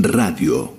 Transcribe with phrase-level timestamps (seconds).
[0.00, 0.77] Radio.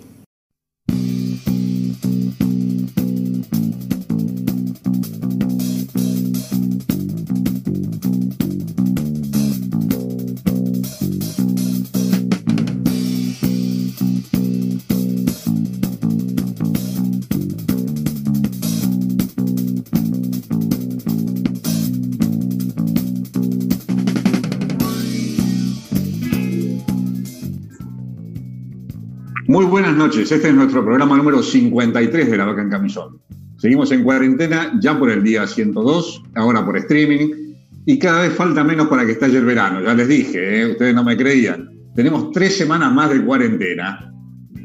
[30.00, 33.20] Noches, este es nuestro programa número 53 de La Vaca en Camisón.
[33.58, 38.64] Seguimos en cuarentena ya por el día 102, ahora por streaming, y cada vez falta
[38.64, 40.72] menos para que estalle el verano, ya les dije, ¿eh?
[40.72, 41.70] ustedes no me creían.
[41.96, 44.14] Tenemos tres semanas más de cuarentena.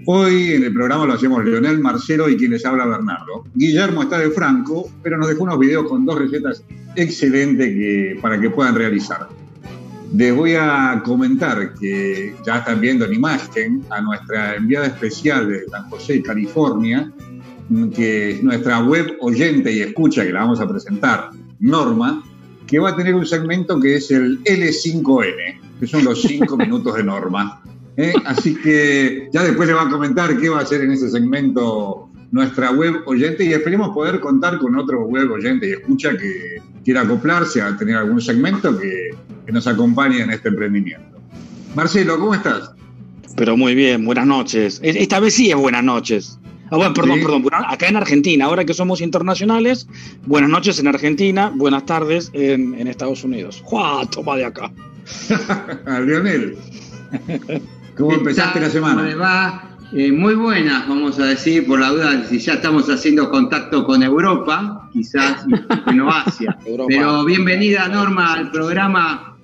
[0.06, 3.42] Hoy en el programa lo hacemos Leonel Marcelo y quien les habla Bernardo.
[3.56, 6.62] Guillermo está de Franco, pero nos dejó unos videos con dos recetas
[6.95, 9.27] excelentes que, para que puedan realizar.
[10.16, 15.66] Les voy a comentar que ya están viendo en imagen a nuestra enviada especial de
[15.68, 17.10] San José, California,
[17.92, 22.22] que es nuestra web oyente y escucha, que la vamos a presentar, Norma,
[22.69, 26.94] que va a tener un segmento que es el L5N, que son los cinco minutos
[26.94, 27.61] de Norma.
[27.96, 28.12] ¿eh?
[28.24, 32.08] Así que ya después le va a comentar qué va a hacer en ese segmento
[32.33, 37.03] nuestra web oyente y esperemos poder contar con otro web oyente y escucha que quiera
[37.03, 39.11] acoplarse a tener algún segmento que,
[39.47, 41.19] que nos acompañe en este emprendimiento.
[41.75, 42.70] Marcelo, ¿cómo estás?
[43.36, 44.80] Pero muy bien, buenas noches.
[44.83, 46.39] E, Esta vez sí es buenas noches.
[46.70, 47.25] Ah, bueno, perdón, Sí.
[47.25, 47.45] perdón.
[47.69, 49.86] Acá en Argentina, ahora que somos internacionales,
[50.27, 53.61] buenas noches en Argentina, buenas tardes en, en Estados Unidos.
[53.64, 54.06] ¡Juá!
[54.11, 54.72] Toma de acá.
[56.06, 56.56] Lionel,
[57.97, 58.95] ¿cómo ¿Qué empezaste la semana?
[58.97, 59.73] ¿Cómo le va?
[59.97, 64.03] Eh, muy buenas, vamos a decir, por la duda, si ya estamos haciendo contacto con
[64.03, 65.47] Europa, quizás,
[65.95, 66.59] no Asia.
[66.67, 66.89] Europa.
[66.89, 69.39] Pero bienvenida, Norma, al programa.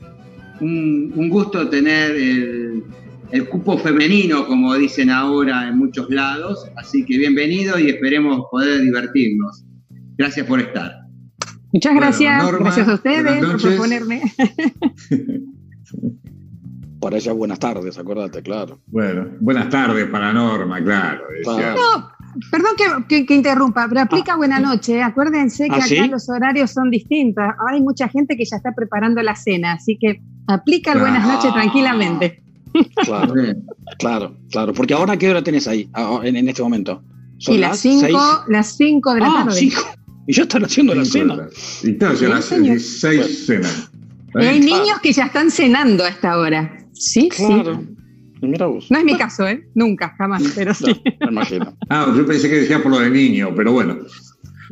[0.60, 2.82] Un, un gusto tener el,
[3.30, 6.66] el cupo femenino, como dicen ahora en muchos lados.
[6.76, 9.64] Así que bienvenido y esperemos poder divertirnos.
[10.18, 10.90] Gracias por estar.
[11.72, 14.22] Muchas Bueno, gracias, Norma, gracias a ustedes por proponerme.
[17.00, 18.78] Para ella, buenas tardes, acuérdate, claro.
[18.88, 21.22] Bueno, buenas tardes para Norma, claro.
[21.36, 21.74] decía.
[21.74, 21.76] Claro.
[21.76, 22.10] No,
[22.50, 24.98] perdón que, que- que interrumpa, pero aplica buena noche.
[24.98, 25.02] ¿eh?
[25.02, 26.08] Acuérdense que ¿Ah, acá sí?
[26.08, 27.42] los horarios son distintos.
[27.58, 31.10] Ahora hay mucha gente que ya está preparando la cena, así que aplica el Claro.
[31.12, 32.42] buenas noches tranquilamente.
[33.04, 33.34] Claro,
[33.98, 34.72] claro, claro.
[34.74, 37.02] Porque ahora, ¿qué hora tenés ahí ah, en, en este momento?
[37.38, 38.16] Y las 5 seis?
[38.48, 39.58] las cinco de la Ah, tarde.
[39.58, 39.80] cinco.
[40.26, 41.36] Y ya están haciendo la Cinco cena.
[41.36, 41.48] la.
[41.82, 42.76] Y ya Sí, las señor.
[42.76, 43.90] 16 cenas.
[44.34, 46.76] Hay niños que ya están cenando a esta hora.
[47.00, 47.80] Sí, Claro.
[47.80, 47.96] sí.
[48.42, 48.90] Mira vos.
[48.90, 49.66] No es mi caso, ¿eh?
[49.74, 50.86] Nunca, jamás, pero sí.
[51.20, 51.76] No, me imagino.
[51.88, 53.98] Ah, yo pensé que decía por lo de niño, pero bueno.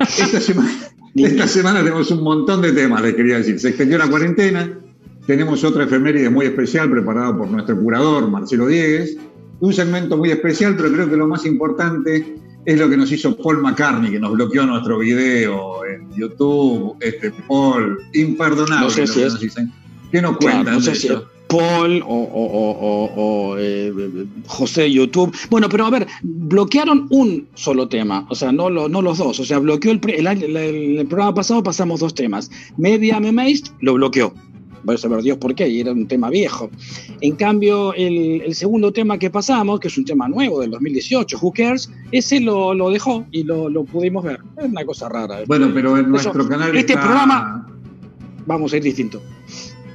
[0.00, 0.70] Esta semana,
[1.14, 3.58] esta semana tenemos un montón de temas, les quería decir.
[3.58, 4.78] Se extendió la cuarentena,
[5.26, 9.16] tenemos otra efeméride muy especial preparada por nuestro curador, Marcelo Diegues.
[9.60, 13.36] Un segmento muy especial, pero creo que lo más importante es lo que nos hizo
[13.36, 16.96] Paul McCartney, que nos bloqueó nuestro video en YouTube.
[17.00, 18.84] Este Paul, imperdonable.
[18.86, 19.72] No sé lo si que es- nos dicen.
[20.12, 21.18] ¿Qué nos Claro, cuentan no de sé si es?
[21.48, 23.12] Paul o, o- o- o-
[23.52, 23.92] o, eh,
[24.46, 25.34] José de YouTube.
[25.50, 29.40] Bueno, pero a ver, bloquearon un solo tema, o sea, no, lo- no los dos.
[29.40, 30.56] O sea, bloqueó el, pre- el, año- el-
[30.98, 32.50] el programa pasado, pasamos dos temas.
[32.76, 34.32] Media Me Amazed lo bloqueó.
[34.84, 36.70] Voy a saber Dios por qué, y era un tema viejo.
[37.20, 41.52] En cambio, el, segundo tema que pasamos, que es un tema nuevo del 2018, Who
[41.52, 44.38] Cares, ese lo, lo dejó y lo, lo pudimos ver.
[44.56, 45.40] Es una cosa rara.
[45.46, 47.64] Bueno, pero en Eso, nuestro canal este está- programa-
[48.46, 49.20] Vamos a ir distinto.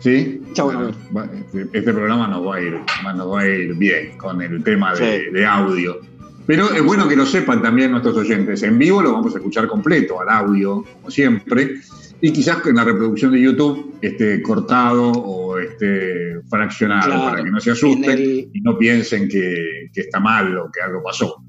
[0.03, 0.41] ¿Sí?
[0.62, 2.78] Bueno, va- este, este programa nos va, a ir,
[3.16, 5.31] nos va a ir bien con el tema de, Sí.
[5.31, 5.97] de audio.
[6.46, 8.63] Pero es bueno que lo sepan también nuestros oyentes.
[8.63, 11.75] En vivo lo vamos a escuchar completo, al audio, como siempre.
[12.19, 17.24] Y quizás en la reproducción de YouTube esté cortado o esté fraccionado Claro.
[17.31, 20.81] para que no se asusten el- y no piensen que, que está mal o que
[20.81, 21.42] algo pasó.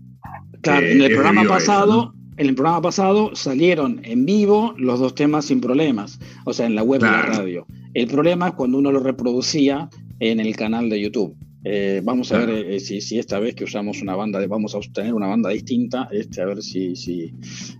[0.60, 5.00] Claro, Eh, en el programa eso, pasado, en el programa pasado salieron en vivo los
[5.00, 7.66] dos temas sin problemas, o sea, en la web de la radio.
[7.94, 9.88] El problema es cuando uno lo reproducía
[10.20, 11.36] en el canal de YouTube.
[11.66, 14.74] Eh, vamos a ver eh, si, si esta vez que usamos una banda, de, vamos
[14.74, 17.32] a tener una banda distinta, este, a ver si, si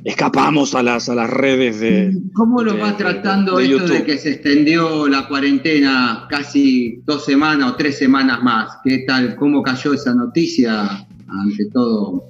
[0.05, 2.17] escapamos a las, a las redes de...
[2.33, 3.99] ¿Cómo lo de- va tratando de esto YouTube.
[3.99, 8.79] de que se extendió la cuarentena casi dos semanas o tres semanas más?
[8.83, 9.37] ¿Qué tal?
[9.37, 11.07] ¿Cómo cayó esa noticia?
[11.27, 12.25] Ante todo,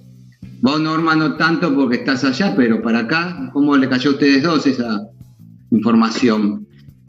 [0.60, 4.42] vos Norma no tanto porque estás allá, pero para acá, ¿cómo le cayó a ustedes
[4.42, 5.06] dos esa
[5.70, 6.63] información?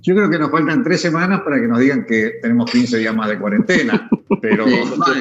[0.06, 3.16] Yo creo que nos faltan tres semanas para que nos digan que tenemos 15 días
[3.16, 4.08] más de cuarentena.
[4.42, 4.66] Pero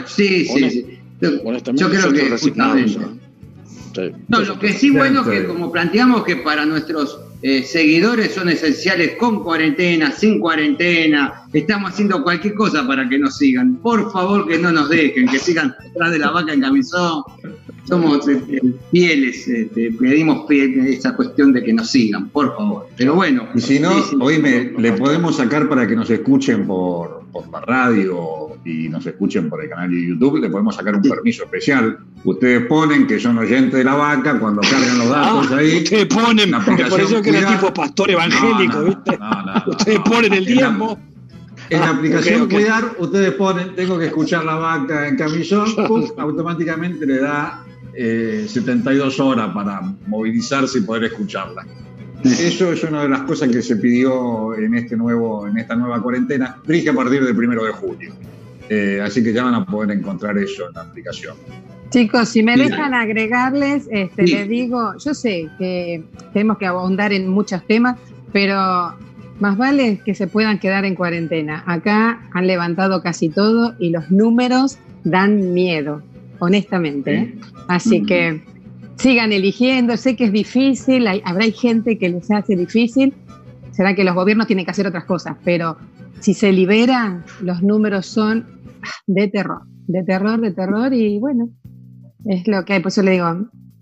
[0.07, 0.99] Sí, sí, sí, sí.
[1.21, 2.29] Yo, Honestamente, yo creo que.
[4.29, 5.39] No, lo que sí bueno estoy.
[5.39, 11.43] que como planteamos que para nuestros eh, seguidores son esenciales con cuarentena, sin cuarentena.
[11.53, 13.75] Estamos haciendo cualquier cosa para que nos sigan.
[13.83, 17.23] Por favor, que no nos dejen, que sigan detrás de la vaca en camisón.
[17.87, 22.87] Somos este, fieles, este, pedimos esa cuestión de que nos sigan, por favor.
[22.97, 23.47] Pero bueno.
[23.55, 23.93] Y si no,
[24.23, 24.39] hoy
[24.79, 29.63] le podemos sacar para que nos escuchen por, por la radio y nos escuchen por
[29.63, 31.99] el canal de YouTube, le podemos sacar un permiso especial.
[32.23, 35.83] Ustedes ponen que son oyentes de la vaca cuando cargan los datos ah, ahí.
[35.83, 39.19] Ustedes ponen, me pareció que era tipo pastor evangélico, ¿viste?
[39.67, 40.97] ustedes ponen el tiempo.
[41.71, 45.67] En la, ah, aplicación Cuidar, ustedes ponen, tengo que escuchar la vaca en camisón,
[46.19, 47.65] automáticamente le da
[47.97, 51.67] 72 eh, horas para movilizarse y poder escucharla.
[52.25, 56.03] Eso es una de las cosas que se pidió en este nuevo, en esta nueva
[56.03, 58.15] cuarentena, rige a partir del primero de julio.
[58.71, 61.37] Eh, así que ya van a poder encontrar eso en la aplicación.
[61.91, 67.29] Chicos, si me dejan agregarles, este, les digo, yo sé que tenemos que abundar en
[67.29, 67.99] muchos temas,
[68.33, 68.57] pero
[69.39, 71.63] más vale que se puedan quedar en cuarentena.
[71.67, 76.03] Acá han levantado casi todo y los números dan miedo,
[76.39, 77.15] honestamente.
[77.15, 77.35] ¿eh?
[77.69, 78.43] Así que
[78.97, 79.97] sigan eligiendo.
[79.97, 83.15] Sé que es difícil, habrá gente que les hace difícil.
[83.73, 85.77] Será que los gobiernos tienen que hacer otras cosas, pero
[86.21, 88.47] si se liberan, los números son
[89.07, 91.49] de terror, de terror, de terror, y bueno,
[92.25, 92.81] es lo que hay.
[92.81, 93.27] Por eso le digo,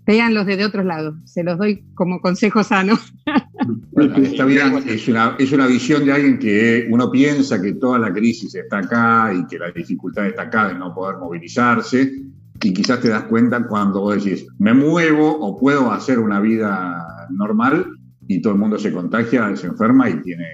[0.05, 2.99] los de otros lados, se los doy como consejo sano.
[4.17, 8.11] está bien, es una, es una visión de alguien que uno piensa que toda la
[8.11, 12.11] crisis está acá y que la dificultad está acá de no poder movilizarse,
[12.61, 17.27] y quizás te das cuenta cuando vos decís, me muevo o puedo hacer una vida
[17.29, 17.85] normal
[18.27, 20.45] y todo el mundo se contagia, se enferma y tiene,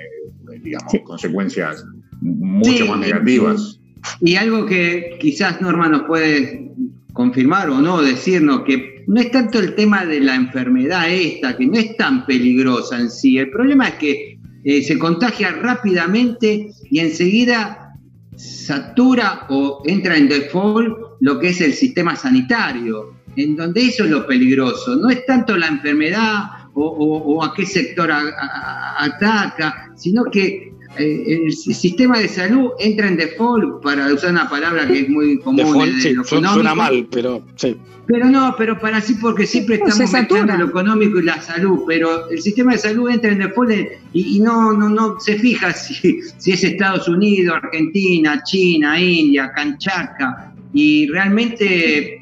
[0.63, 1.86] digamos, consecuencias
[2.22, 3.80] mucho más negativas.
[4.22, 6.72] Y algo que quizás Norma nos puede
[7.13, 11.66] confirmar o no, decirnos que no es tanto el tema de la enfermedad esta, que
[11.68, 17.00] no es tan peligrosa en sí, el problema es que eh, se contagia rápidamente y
[17.00, 17.94] enseguida
[18.36, 24.10] satura o entra en default lo que es el sistema sanitario, en donde eso es
[24.10, 26.44] lo peligroso, no es tanto la enfermedad
[26.74, 33.83] o, a qué sector ataca, sino que eh, el sistema de salud entra en default,
[33.83, 35.57] para usar una palabra que es muy común.
[35.57, 37.77] Default, suena mal, pero sí.
[38.07, 42.27] Pero no, pero para sí, porque siempre estamos mezclando lo económico y la salud, pero
[42.30, 43.72] el sistema de salud entra en default
[44.13, 50.49] y, no, no, no se fija si, si es Estados Unidos, Argentina, China, India, Canchaca,
[50.74, 52.21] y realmente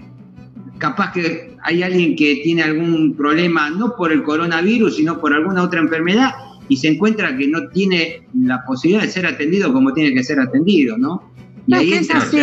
[0.78, 5.64] capaz que hay alguien que tiene algún problema, no por el coronavirus, sino por alguna
[5.64, 6.32] otra enfermedad,
[6.70, 10.40] y se encuentra que no tiene la posibilidad de ser atendido como tiene que ser
[10.40, 11.32] atendido, ¿no?
[11.66, 12.40] Y ahí es así.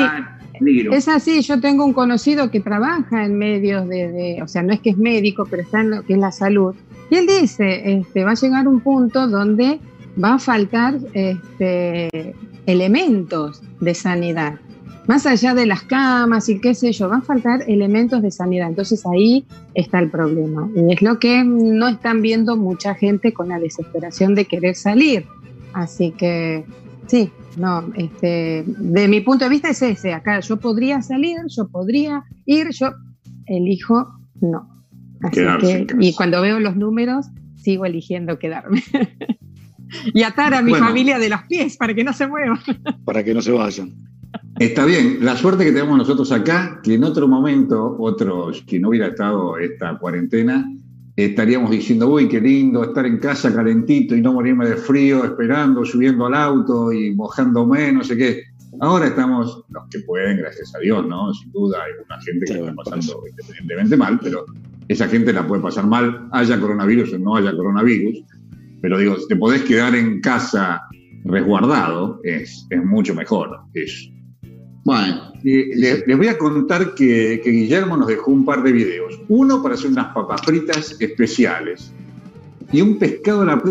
[0.93, 4.81] Es así, yo tengo un conocido que trabaja en medios de, o sea, no es
[4.81, 6.75] que es médico, pero está en lo que es la salud.
[7.11, 9.81] Y él dice, este, va a llegar un punto donde
[10.23, 12.35] va a faltar este,
[12.67, 14.61] elementos de sanidad
[15.07, 18.69] más allá de las camas y qué sé yo, van a faltar elementos de sanidad.
[18.69, 20.69] Entonces ahí está el problema.
[20.75, 25.27] Y es lo que no están viendo mucha gente con la desesperación de querer salir.
[25.73, 26.65] Así que
[27.07, 30.13] sí, no, este, de mi punto de vista es ese.
[30.13, 32.93] Acá yo podría salir, yo podría ir, yo
[33.47, 34.09] elijo
[34.41, 34.71] no.
[35.23, 37.27] Así que, y cuando veo los números,
[37.57, 38.83] sigo eligiendo quedarme.
[40.15, 42.59] y atar a mi familia de los pies para que no se muevan.
[43.05, 43.95] Para que no se vayan.
[44.59, 48.91] Está bien, la suerte que tenemos nosotros acá, que en otro momento, otros que no
[48.91, 50.65] hubiera estado esta cuarentena,
[51.17, 55.85] estaríamos diciendo, uy, qué lindo estar en casa calentito y no morirme de frío, esperando,
[55.85, 58.43] subiendo al auto y mojándome, no sé qué.
[58.81, 61.35] Ahora estamos, los que pueden, gracias a Dios, ¿no?
[61.35, 64.45] Sin duda hay una gente que está pasando independientemente mal, pero
[64.87, 68.23] esa gente la puede pasar mal, haya coronavirus o no haya coronavirus.
[68.81, 70.81] Pero digo, si te podés quedar en casa
[71.25, 73.61] resguardado, es, es mucho mejor.
[73.73, 74.11] Es,
[74.85, 79.19] bueno, les, voy a contar que, Guillermo nos dejó un par de videos.
[79.29, 81.91] Uno para hacer unas papas fritas especiales
[82.71, 83.63] y un pescado a la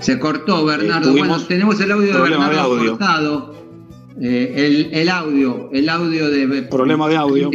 [0.00, 1.12] Se cortó, Bernardo.
[1.12, 3.54] bueno, tenemos el audio de Bernardo cortado.
[4.20, 6.62] Eh, el, el, audio, el audio de.
[6.62, 7.50] Problema de audio.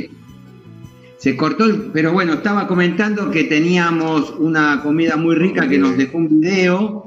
[1.18, 6.18] Se cortó, pero bueno, estaba comentando que teníamos una comida muy rica que nos dejó
[6.18, 7.02] un video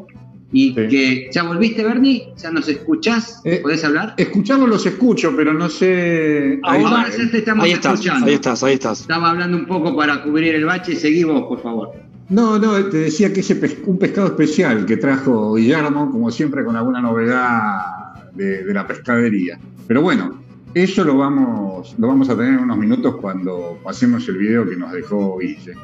[0.53, 4.15] y que ya volviste, Bernie, ya nos escuchás, eh, ¿podés hablar?
[4.17, 6.61] Escuchamos los escucho, pero no sé.
[6.63, 8.27] Ahora ya te estamos ahí estás, escuchando.
[8.27, 9.01] Ahí estás, ahí estás.
[9.01, 11.93] Estaba hablando un poco para cubrir el bache, seguí vos, por favor.
[12.29, 16.77] No, no, te decía que ese un pescado especial que trajo Guillermo, como siempre con
[16.77, 19.59] alguna novedad de, de, la pescadería.
[19.87, 20.43] Pero bueno,
[20.75, 24.77] eso lo vamos, lo vamos a tener en unos minutos cuando pasemos el video que
[24.77, 25.75] nos dejó Guille.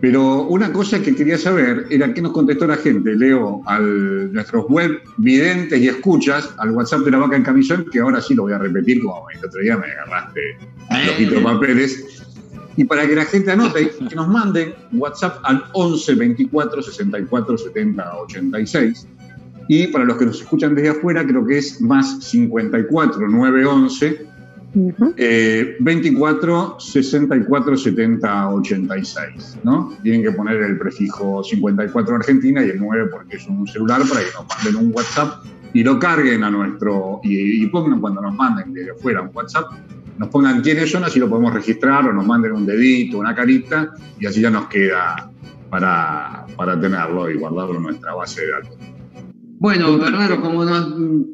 [0.00, 3.16] Pero una cosa que quería saber era qué nos contestó la gente.
[3.16, 7.98] Leo a nuestros web videntes y escuchas al WhatsApp de la vaca en camisón, que
[7.98, 10.56] ahora sí lo voy a repetir, como el otro día me agarraste
[11.30, 12.24] los papeles.
[12.76, 18.16] Y para que la gente anote, que nos manden WhatsApp al 11 24 64 70
[18.18, 19.08] 86.
[19.66, 24.28] Y para los que nos escuchan desde afuera, creo que es más 54 911
[25.80, 29.92] 24 64 70 86, ¿no?
[30.02, 34.20] Tienen que poner el prefijo 54 Argentina y el 9 porque es un celular para
[34.20, 38.72] que nos manden un WhatsApp y lo carguen a nuestro, y, pongan cuando nos manden
[38.72, 39.66] desde afuera un WhatsApp,
[40.16, 43.90] nos pongan quiénes son, así lo podemos registrar o nos manden un dedito, una carita
[44.18, 45.30] y así ya nos queda
[45.70, 48.97] para, para tenerlo y guardarlo en nuestra base de datos.
[49.60, 50.64] Bueno, Bernardo, como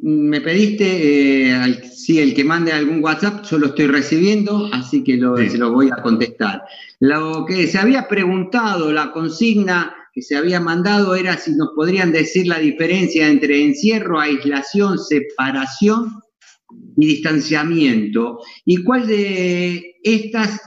[0.00, 5.18] me pediste, eh, sí, el que mande algún WhatsApp, yo lo estoy recibiendo, así que
[5.18, 6.62] lo, se lo voy a contestar.
[7.00, 12.12] Lo que se había preguntado, la consigna que se había mandado era si nos podrían
[12.12, 16.22] decir la diferencia entre encierro, aislación, separación
[16.96, 20.62] y distanciamiento, y cuál de estas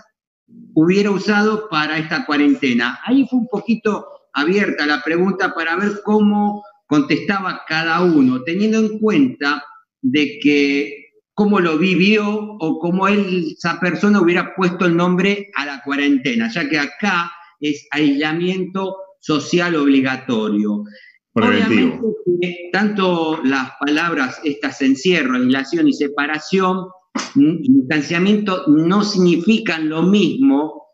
[0.76, 3.00] hubiera usado para esta cuarentena.
[3.04, 9.00] Ahí fue un poquito abierta la pregunta para ver cómo contestaba cada uno, teniendo en
[9.00, 9.64] cuenta
[10.02, 15.66] de que cómo lo vivió o cómo él, esa persona hubiera puesto el nombre a
[15.66, 20.84] la cuarentena, ya que acá es aislamiento social obligatorio.
[21.34, 26.88] Obviamente, tanto las palabras estas encierro, aislación y separación,
[27.36, 30.87] mm, distanciamiento no significan lo mismo,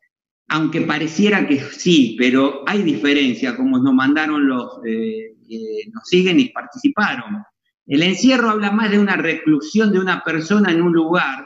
[0.53, 6.39] aunque pareciera que sí, pero hay diferencia, como nos mandaron los, eh, que nos siguen
[6.39, 7.43] y participaron.
[7.87, 11.43] El encierro habla más de una reclusión de una persona en un lugar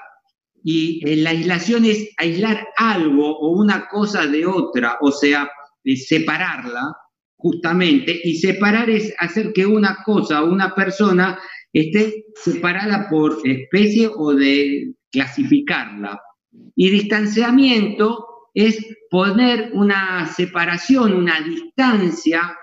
[0.61, 5.49] y eh, la aislación es aislar algo o una cosa de otra, o sea,
[5.85, 6.93] separarla
[7.37, 11.39] justamente, y separar es hacer que una cosa o una persona
[11.71, 16.19] esté separada por especie o de clasificarla.
[16.75, 18.25] Y distanciamiento
[18.57, 22.57] es poner una separación, una distancia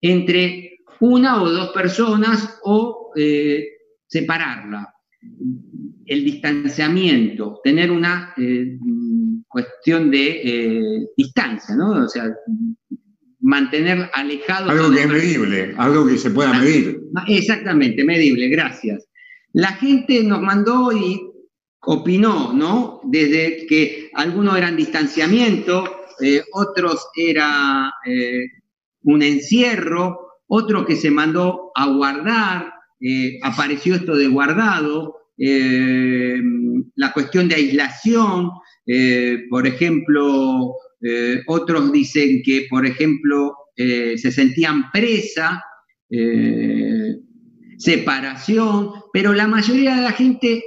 [0.00, 3.66] entre una o dos personas o eh,
[4.06, 4.94] separarla.
[6.06, 8.78] El distanciamiento, tener una eh,
[9.48, 12.04] cuestión de eh, distancia, ¿no?
[12.04, 12.32] O sea,
[13.40, 14.70] mantener alejado.
[14.70, 17.00] Algo que es medible, algo que se pueda medir.
[17.26, 19.04] Exactamente, medible, gracias.
[19.52, 21.20] La gente nos mandó y
[21.82, 23.00] opinó, ¿no?
[23.04, 25.84] Desde que algunos eran distanciamiento,
[26.52, 27.90] otros era
[29.02, 36.40] un encierro, otro que se mandó a guardar, eh, apareció esto de guardado, eh,
[36.96, 38.50] la cuestión de aislación,
[38.86, 40.74] eh, por ejemplo,
[41.46, 45.64] otros dicen que, por ejemplo, se sentían presa,
[47.78, 50.62] separación, pero la mayoría de la gente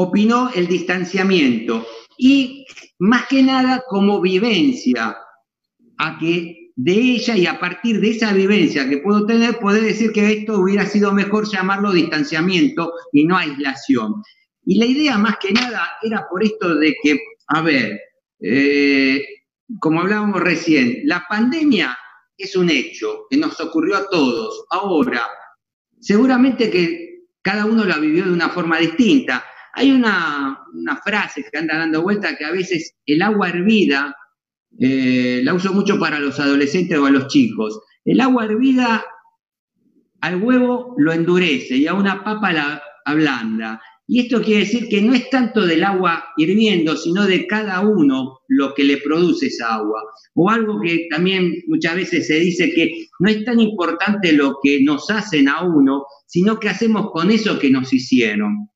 [0.00, 1.84] opinó el distanciamiento
[2.16, 2.64] y
[3.00, 5.16] más que nada como vivencia,
[5.98, 10.12] a que de ella y a partir de esa vivencia que puedo tener, puedo decir
[10.12, 14.22] que esto hubiera sido mejor llamarlo distanciamiento y no aislación.
[14.64, 18.00] Y la idea más que nada era por esto de que, a ver,
[18.38, 19.24] eh,
[19.80, 21.98] como hablábamos recién, la pandemia
[22.36, 24.64] es un hecho que nos ocurrió a todos.
[24.70, 25.26] Ahora,
[25.98, 29.44] seguramente que cada uno la vivió de una forma distinta.
[29.78, 34.12] Hay una, una frase que anda dando vuelta que a veces el agua hervida
[34.76, 37.80] eh, la uso mucho para los adolescentes o a los chicos.
[38.04, 39.04] El agua hervida
[40.20, 43.80] al huevo lo endurece y a una papa la ablanda.
[44.08, 48.40] Y esto quiere decir que no es tanto del agua hirviendo, sino de cada uno
[48.48, 50.02] lo que le produce esa agua.
[50.34, 54.82] O algo que también muchas veces se dice que no es tan importante lo que
[54.82, 58.70] nos hacen a uno, sino que hacemos con eso que nos hicieron.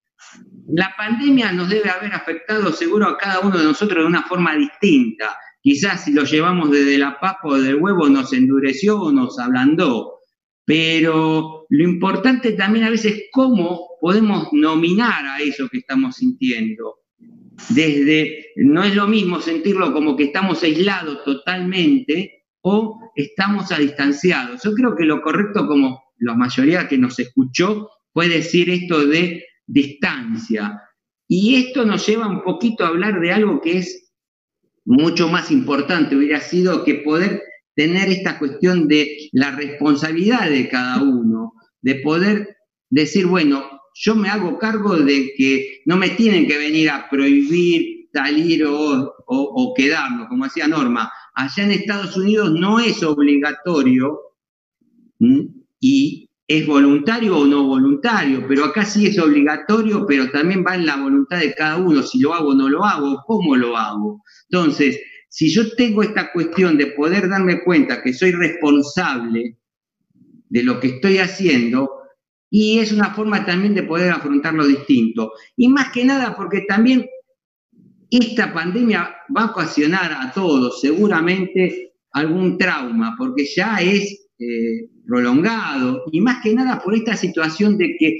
[0.68, 4.54] La pandemia nos debe haber afectado seguro a cada uno de nosotros de una forma
[4.54, 5.36] distinta.
[5.60, 10.18] Quizás si lo llevamos desde la papa o del huevo nos endureció o nos ablandó,
[10.64, 16.96] pero lo importante también a veces es cómo podemos nominar a eso que estamos sintiendo.
[17.68, 24.62] Desde, no es lo mismo sentirlo como que estamos aislados totalmente o estamos a distanciados.
[24.64, 29.44] Yo creo que lo correcto, como la mayoría que nos escuchó, fue decir esto de
[29.72, 30.82] distancia.
[31.26, 34.10] Y esto nos lleva un poquito a hablar de algo que es
[34.84, 37.42] mucho más importante hubiera sido que poder
[37.74, 42.56] tener esta cuestión de la responsabilidad de cada uno, de poder
[42.90, 43.64] decir, bueno,
[43.94, 49.14] yo me hago cargo de que no me tienen que venir a prohibir salir o,
[49.26, 54.20] o, quedarnos, como decía Norma, Allá en Estados Unidos no es obligatorio
[55.80, 60.86] y es voluntario o no voluntario, pero acá sí es obligatorio, pero también va en
[60.86, 64.22] la voluntad de cada uno, si lo hago o no lo hago, cómo lo hago.
[64.50, 69.58] Entonces, si yo tengo esta cuestión de poder darme cuenta que soy responsable
[70.48, 71.88] de lo que estoy haciendo,
[72.50, 75.32] y es una forma también de poder afrontarlo distinto.
[75.56, 77.06] Y más que nada porque también
[78.10, 86.02] esta pandemia va a ocasionar a todos seguramente algún trauma, porque ya es eh, prolongado,
[86.12, 88.18] y más que nada por esta situación de que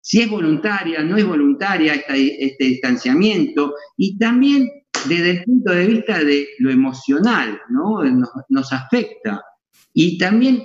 [0.00, 4.68] si es voluntaria, no es voluntaria este distanciamiento, y también
[5.08, 8.02] desde el punto de vista de lo emocional, ¿no?
[8.04, 9.42] Nos, nos afecta.
[9.94, 10.62] Y también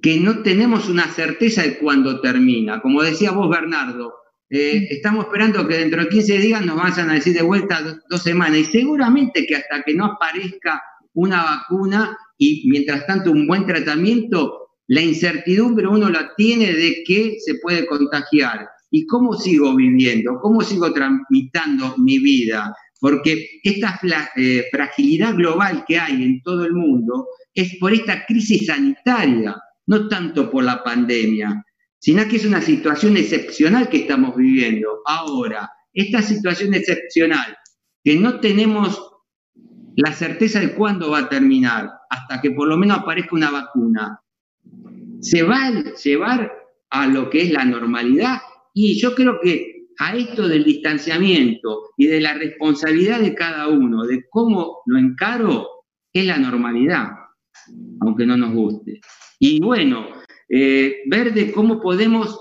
[0.00, 2.80] que no tenemos una certeza de cuándo termina.
[2.80, 4.14] Como decía vos, Bernardo,
[4.48, 8.22] eh, estamos esperando que dentro de 15 días nos vayan a decir de vuelta dos,
[8.22, 10.80] semanas y seguramente que hasta que no aparezca
[11.14, 17.36] una vacuna y mientras tanto un buen tratamiento, la incertidumbre uno la tiene de que
[17.38, 18.68] se puede contagiar.
[18.90, 20.38] ¿Y cómo sigo viviendo?
[20.40, 22.74] ¿Cómo sigo tramitando mi vida?
[23.00, 23.98] Porque esta
[24.36, 30.08] eh, fragilidad global que hay en todo el mundo es por esta crisis sanitaria no
[30.08, 31.64] tanto por la pandemia,
[31.98, 35.00] sino que es una situación excepcional que estamos viviendo.
[35.06, 37.56] Ahora, esta situación excepcional,
[38.04, 39.00] que no tenemos
[39.96, 44.20] la certeza de cuándo va a terminar, hasta que por lo menos aparezca una vacuna,
[45.20, 46.52] se va a llevar
[46.90, 48.38] a lo que es la normalidad
[48.74, 54.04] y yo creo que a esto del distanciamiento y de la responsabilidad de cada uno,
[54.04, 55.66] de cómo lo encaro,
[56.12, 57.08] es la normalidad,
[58.00, 59.00] aunque no nos guste.
[59.38, 60.06] Y bueno,
[60.48, 62.38] eh, ver de cómo podemos,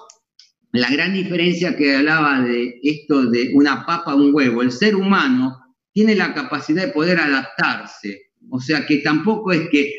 [0.74, 5.65] la gran diferencia que hablaba de esto de una papa, un huevo, el ser humano
[5.96, 8.32] tiene la capacidad de poder adaptarse.
[8.50, 9.94] O sea que tampoco es que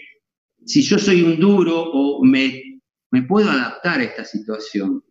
[0.62, 5.02] si yo soy un duro o me, me puedo adaptar a esta situación.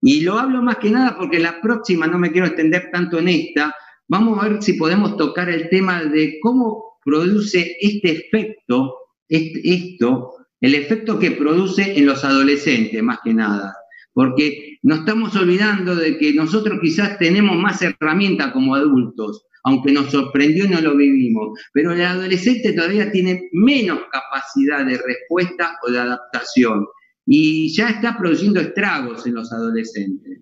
[0.00, 3.28] Y lo hablo más que nada porque la próxima, no me quiero extender tanto en
[3.28, 3.74] esta,
[4.08, 8.94] vamos a ver si podemos tocar el tema de cómo produce este efecto,
[9.28, 13.76] esto, el efecto que produce en los adolescentes, más que nada.
[14.14, 20.12] Porque nos estamos olvidando de que nosotros quizás tenemos más herramientas como adultos, aunque nos
[20.12, 25.90] sorprendió y no lo vivimos, pero el adolescente todavía tiene menos capacidad de respuesta o
[25.90, 26.86] de adaptación
[27.26, 30.38] y ya está produciendo estragos en los adolescentes.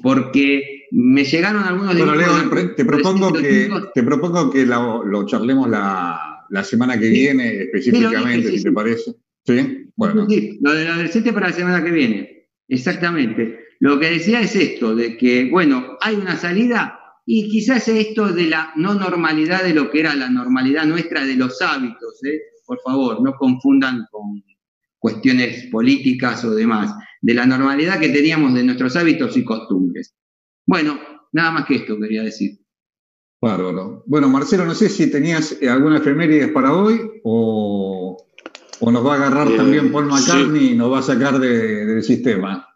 [0.00, 1.96] Porque me llegaron algunos...
[1.96, 8.58] Bueno, Leo, te propongo que, te propongo que lo, charlemos la, semana que viene específicamente,
[8.58, 9.12] si te parece.
[9.44, 10.24] Sí, bueno.
[10.28, 12.48] Sí, lo del adolescente para la semana que viene.
[12.68, 13.58] Exactamente.
[13.80, 18.46] Lo que decía es esto, de que, bueno, hay una salida y quizás esto de
[18.46, 22.40] la no normalidad de lo que era la normalidad nuestra de los hábitos, ¿eh?
[22.64, 24.42] por favor, no confundan con
[24.98, 30.14] cuestiones políticas o demás, de la normalidad que teníamos de nuestros hábitos y costumbres.
[30.64, 30.98] Bueno,
[31.32, 32.58] nada más que esto quería decir.
[33.40, 34.02] Bárbaro.
[34.06, 38.16] Bueno, Marcelo, no sé si tenías alguna efemérides para hoy o
[38.80, 42.02] ¿O nos va a agarrar eh, también Paul McCartney y nos va a sacar del
[42.02, 42.68] sistema?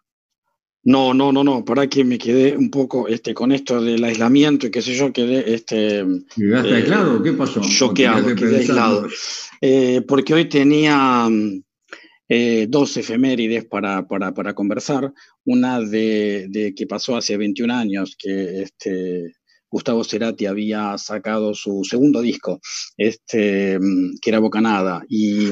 [0.83, 4.65] No, no, no, no, para que me quedé un poco este, con esto del aislamiento
[4.65, 5.53] y qué sé yo, quedé...
[5.53, 6.03] Este,
[6.35, 7.21] ¿Quedaste eh, aislado?
[7.21, 7.61] ¿Qué pasó?
[7.61, 9.07] Choqueado, quedé aislado.
[9.61, 11.29] Eh, porque hoy tenía
[12.27, 15.13] eh, dos efemérides para, para, para conversar.
[15.45, 19.33] Una de, de, que pasó hace 21 años, que este,
[19.69, 22.59] Gustavo Cerati había sacado su segundo disco,
[22.97, 23.77] este,
[24.21, 25.47] que era Bocanada, y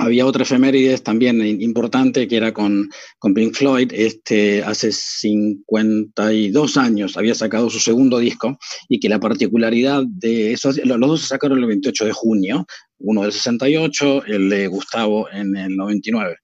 [0.00, 3.92] había otra efemérides también importante que era con, con Pink Floyd.
[3.92, 8.58] Este, hace 52 años había sacado su segundo disco
[8.88, 12.66] y que la particularidad de eso, los dos se sacaron el 28 de junio,
[12.98, 16.36] uno del 68, el de Gustavo en el 99.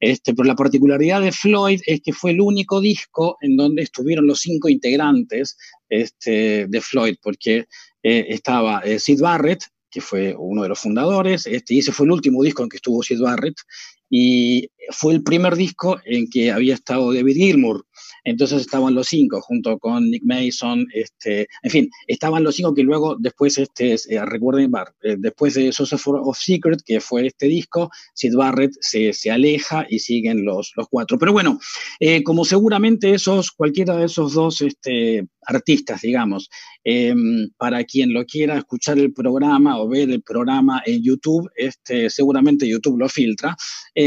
[0.00, 4.26] Este, pero la particularidad de Floyd es que fue el único disco en donde estuvieron
[4.26, 5.56] los cinco integrantes
[5.88, 7.66] este, de Floyd, porque
[8.02, 12.06] eh, estaba eh, Sid Barrett, que fue uno de los fundadores, este, y ese fue
[12.06, 13.54] el último disco en que estuvo Sid Barrett,
[14.10, 17.86] y fue el primer disco en que había estado David Gilmour.
[18.24, 22.82] Entonces estaban los cinco, junto con Nick Mason, este, en fin, estaban los cinco que
[22.82, 24.70] luego, después, este, eh, recuerden,
[25.02, 29.86] eh, después de Source of Secret, que fue este disco, Sid Barrett se, se aleja
[29.88, 31.18] y siguen los, los cuatro.
[31.18, 31.58] Pero bueno,
[32.00, 36.48] eh, como seguramente esos, cualquiera de esos dos este, artistas, digamos,
[36.82, 42.08] em, para quien lo quiera escuchar el programa o ver el programa en YouTube, este,
[42.08, 43.56] seguramente YouTube lo filtra.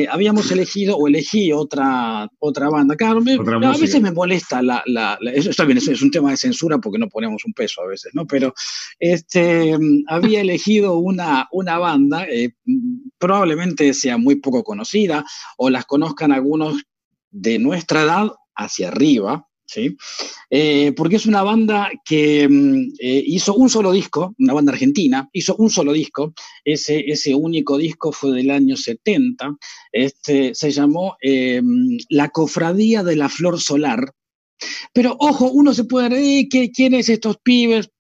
[0.10, 2.96] habíamos elegido o elegí otra, otra banda.
[2.96, 4.84] Claro, a veces me molesta la,
[5.34, 8.14] eso está bien, es, un tema de censura porque no ponemos un peso a veces,
[8.14, 8.26] ¿no?
[8.26, 8.54] Pero
[9.00, 12.52] este, había elegido una, una banda, eh,
[13.18, 15.26] probablemente sea muy poco conocida
[15.58, 16.84] o las conozcan algunos
[17.30, 19.96] de nuestra edad hacia arriba, ¿sí?
[20.50, 25.30] Eh, porque es una banda que mm, eh, hizo un solo disco, una banda argentina,
[25.34, 29.56] hizo un solo disco, ese, ese único disco fue del año 70,
[29.92, 31.62] este, se llamó eh,
[32.10, 34.12] La Cofradía de la Flor Solar,
[34.94, 37.92] pero ojo, uno se puede decir, ¿quién es estos pibes?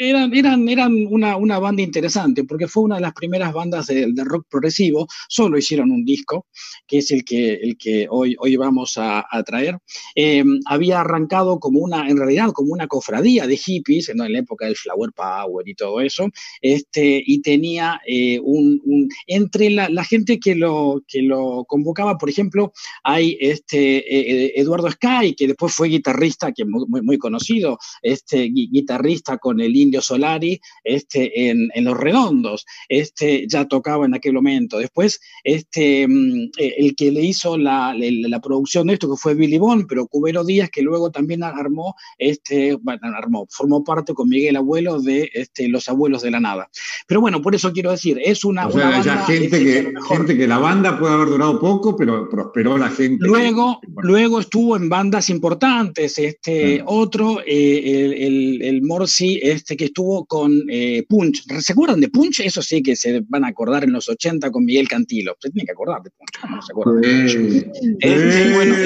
[0.00, 4.10] Eran, eran, eran una, una, banda interesante, porque fue una de las primeras bandas de,
[4.24, 6.46] rock progresivo, solo hicieron un disco,
[6.86, 9.78] que es el que, el que hoy, hoy vamos a, traer.
[10.14, 14.66] Eh, había arrancado como una, en realidad, como una cofradía de hippies, en la época
[14.66, 16.28] del Flower Power y todo eso,
[16.60, 18.80] este, y tenía eh, un,
[19.26, 22.72] entre la, la, gente que lo, que lo convocaba, por ejemplo,
[23.04, 29.38] hay este, eh, Eduardo Sky, que después fue guitarrista, que muy, muy, conocido, este, guitarrista
[29.38, 32.66] con el Solari este, en, Los Redondos.
[32.88, 34.78] Este ya tocaba en aquel momento.
[34.78, 37.94] Después, este, mm, eh, el que le hizo la,
[38.42, 42.74] producción de esto, que fue Billy Bond, pero Cubero Díaz, que luego también armó, este,
[42.74, 46.70] bueno, armó, formó parte con Miguel Abuelo de este, Los Abuelos de la Nada.
[47.06, 48.66] Pero bueno, por eso quiero decir, es una.
[48.66, 53.26] banda, gente, que, gente que la banda puede haber durado poco, pero prosperó la gente.
[53.26, 56.18] Luego, luego estuvo en bandas importantes.
[56.18, 61.46] Este, Otro, eh, el, el, el Morsi, este, que estuvo con eh, Punch.
[61.58, 62.40] ¿Se acuerdan de Punch?
[62.40, 65.34] Eso sí que se van a acordar en los 80 con Miguel Cantilo.
[65.40, 68.52] Se tiene que acordar de Punch, no se acuerdan de Punch.
[68.52, 68.76] bueno,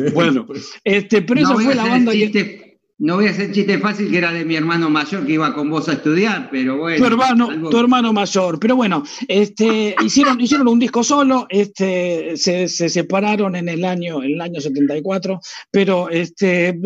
[0.00, 0.14] estuvo.
[0.14, 0.46] bueno,
[0.82, 2.63] este, pero esa fue la banda que.
[2.96, 5.68] No voy a hacer chiste fácil que era de mi hermano mayor que iba con
[5.68, 6.98] vos a estudiar, pero bueno.
[6.98, 12.68] Tu hermano, tu hermano mayor, pero bueno, este, hicieron, hicieron un disco solo, este, se,
[12.68, 15.40] separaron en el año, en el año 74,
[15.72, 16.78] pero este,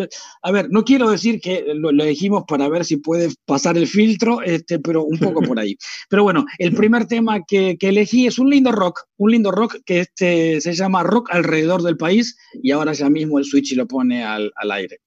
[0.42, 4.40] a ver, no quiero decir que lo, elegimos para ver si puede pasar el filtro,
[4.40, 5.76] este, pero un poco por ahí.
[6.08, 10.00] Pero bueno, el primer tema que, elegí es un lindo rock, un lindo rock que
[10.00, 14.24] este, se llama Rock alrededor del país, y ahora ya mismo el switch lo pone
[14.24, 15.00] al, al aire.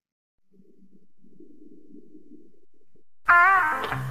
[3.34, 4.11] Ah!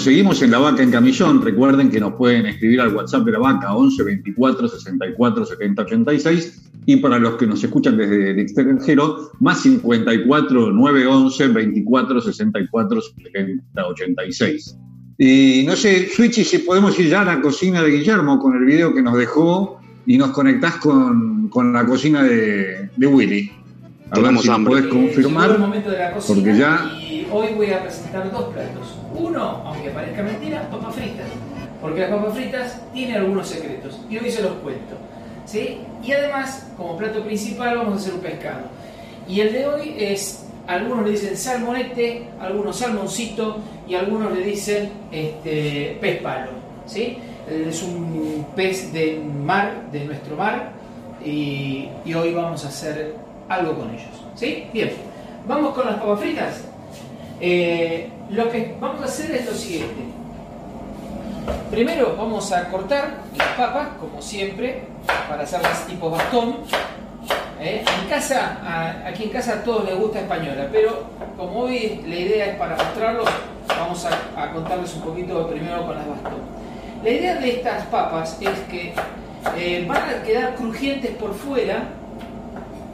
[0.00, 1.42] Seguimos en La Vaca en Camillón.
[1.42, 6.70] Recuerden que nos pueden escribir al WhatsApp de La Vaca 11 24 64 70 86
[6.86, 13.86] y para los que nos escuchan desde el extranjero, más 54 911 24 64 70
[13.86, 14.76] 86.
[15.18, 18.64] Y no sé, Switchy, si podemos ir ya a la cocina de Guillermo con el
[18.64, 23.52] video que nos dejó y nos conectás con, la cocina de, Willy.
[24.10, 25.58] A ver si nos puedes confirmar.
[26.26, 26.90] porque ya...
[26.98, 28.99] Y hoy voy a presentar dos platos.
[29.14, 31.26] Uno, aunque parezca mentira, papas fritas.
[31.80, 34.00] Porque las papas fritas tienen algunos secretos.
[34.08, 34.96] Y hoy se los cuento.
[35.46, 35.78] ¿sí?
[36.02, 38.62] Y además, como plato principal, vamos a hacer un pescado.
[39.28, 44.90] Y el de hoy es, algunos le dicen salmonete, algunos salmoncito y algunos le dicen
[45.10, 46.50] este, pez palo.
[46.86, 47.18] ¿sí?
[47.48, 50.72] Es un pez de mar, de nuestro mar,
[51.24, 53.14] y, y hoy vamos a hacer
[53.48, 54.08] algo con ellos.
[54.34, 54.66] ¿sí?
[54.72, 54.92] Bien,
[55.46, 56.64] vamos con las papas fritas.
[57.40, 60.02] Eh, lo que vamos a hacer es lo siguiente.
[61.70, 64.82] Primero vamos a cortar las papas, como siempre,
[65.28, 66.58] para hacerlas tipo bastón.
[67.58, 71.04] Eh, en casa, aquí en casa a todos les gusta española, pero
[71.36, 73.24] como hoy la idea es para mostrarlo,
[73.68, 76.40] vamos a, contarles un poquito primero con las bastón.
[77.02, 78.92] La idea de estas papas es que
[79.56, 81.84] eh, van a quedar crujientes por fuera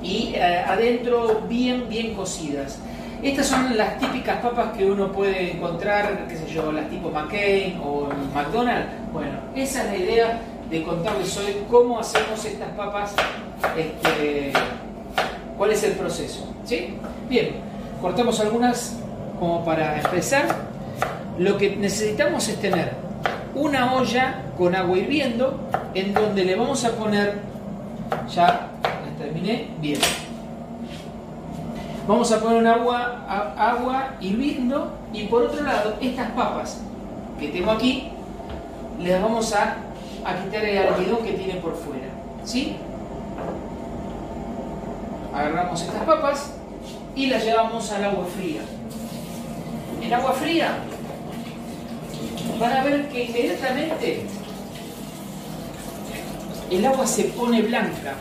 [0.02, 2.78] y adentro bien, bien cocidas.
[3.22, 7.81] Estas son las típicas papas que uno puede encontrar, qué sé yo, las tipo McCain
[7.83, 8.88] o McDonald's.
[9.12, 13.14] Bueno, esa es la idea de contarles hoy cómo hacemos estas papas,
[13.76, 14.52] este,
[15.57, 16.46] cuál es el proceso.
[16.64, 16.94] ¿sí?
[17.29, 17.52] Bien,
[18.00, 18.96] cortamos algunas
[19.38, 20.44] como para empezar.
[21.38, 22.92] Lo que necesitamos es tener
[23.55, 25.59] una olla con agua hirviendo
[25.94, 27.38] en donde le vamos a poner,
[28.35, 28.68] ya
[29.18, 29.98] terminé, bien
[32.07, 33.25] Vamos a poner un agua,
[33.59, 36.81] agua hirviendo y por otro lado, estas papas
[37.40, 38.12] que tengo aquí,
[39.01, 39.77] les vamos a,
[40.45, 42.07] quitar el almidón que tiene por fuera.
[42.45, 42.77] ¿Sí?
[45.35, 46.53] Agarramos estas papas
[47.16, 48.61] y las llevamos al agua fría.
[50.01, 50.79] En agua fría
[52.61, 54.27] van a ver que inmediatamente
[56.71, 58.14] el agua se pone blanca.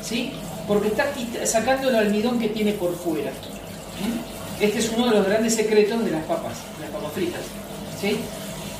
[0.00, 0.32] ¿Sí?
[0.66, 1.06] Porque está
[1.44, 3.30] sacando el almidón que tiene por fuera.
[3.30, 4.62] ¿Mm?
[4.62, 7.42] Este es uno de los grandes secretos de las papas, las papas fritas.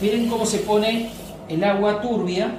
[0.01, 1.11] Miren cómo se pone
[1.49, 2.51] el agua turbia.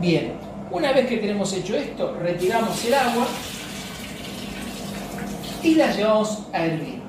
[0.00, 0.32] Bien,
[0.70, 3.26] una vez que tenemos hecho esto, retiramos el agua
[5.62, 7.00] y la llevamos a hervir.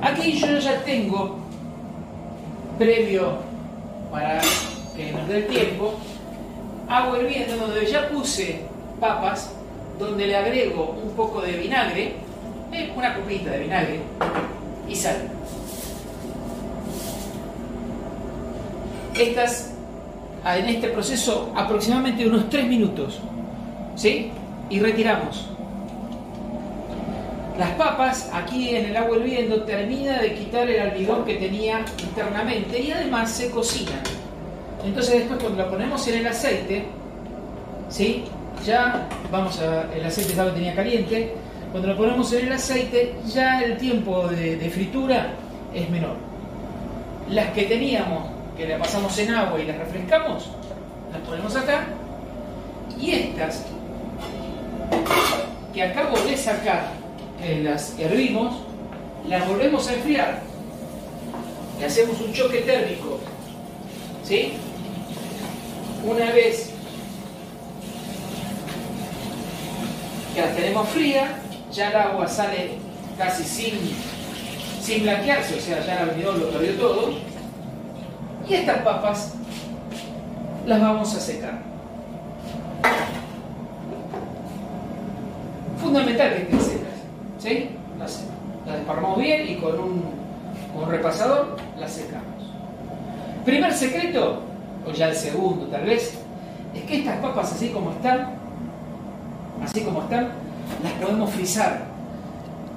[0.00, 1.38] Aquí yo ya tengo,
[2.78, 3.38] previo
[4.10, 4.40] para
[4.94, 5.94] que nos dé el tiempo,
[6.88, 8.60] agua hirviendo donde ya puse
[9.00, 9.50] papas,
[9.98, 12.14] donde le agrego un poco de vinagre,
[12.72, 14.00] eh, una copita de vinagre
[14.88, 15.16] y sal.
[19.14, 19.72] Estas,
[20.44, 23.20] ah, en este proceso, aproximadamente unos 3 minutos.
[23.94, 24.32] ¿Sí?
[24.70, 25.48] Y retiramos.
[27.58, 32.80] Las papas, aquí en el agua hirviendo, termina de quitar el almidón que tenía internamente
[32.80, 34.02] y además se cocinan.
[34.84, 36.84] Entonces después cuando la ponemos en el aceite,
[37.88, 38.24] ¿sí?
[38.64, 41.34] ya vamos a, el aceite ya lo tenía caliente,
[41.70, 45.32] cuando lo ponemos en el aceite ya el tiempo de, fritura
[45.74, 46.16] es menor.
[47.30, 50.50] Las que teníamos, que la pasamos en agua y las refrescamos,
[51.12, 51.86] las ponemos acá,
[53.00, 53.64] y estas
[55.72, 56.92] que acabo de sacar,
[57.62, 58.54] las hervimos,
[59.28, 60.40] las volvemos a enfriar.
[61.80, 63.18] Le hacemos un choque térmico,
[64.22, 64.52] ¿sí?
[66.04, 66.70] Una vez
[70.34, 71.38] que la tenemos fría,
[71.72, 72.72] ya el agua sale
[73.16, 73.74] casi sin,
[74.82, 77.14] sin blanquearse, o sea, ya el almidón lo perdió todo.
[78.46, 79.34] Y estas papas
[80.66, 81.58] las vamos a secar.
[85.80, 86.98] Fundamental que estén secas.
[87.38, 87.70] ¿sí?
[87.98, 88.24] Las,
[88.66, 90.02] desparmamos bien y con un,
[90.74, 92.24] con un repasador las secamos.
[93.46, 94.42] Primer secreto,
[94.86, 96.14] o ya el segundo tal vez,
[96.74, 98.34] es que estas papas así como están,
[99.62, 100.30] así como están,
[100.82, 101.94] las podemos frizar.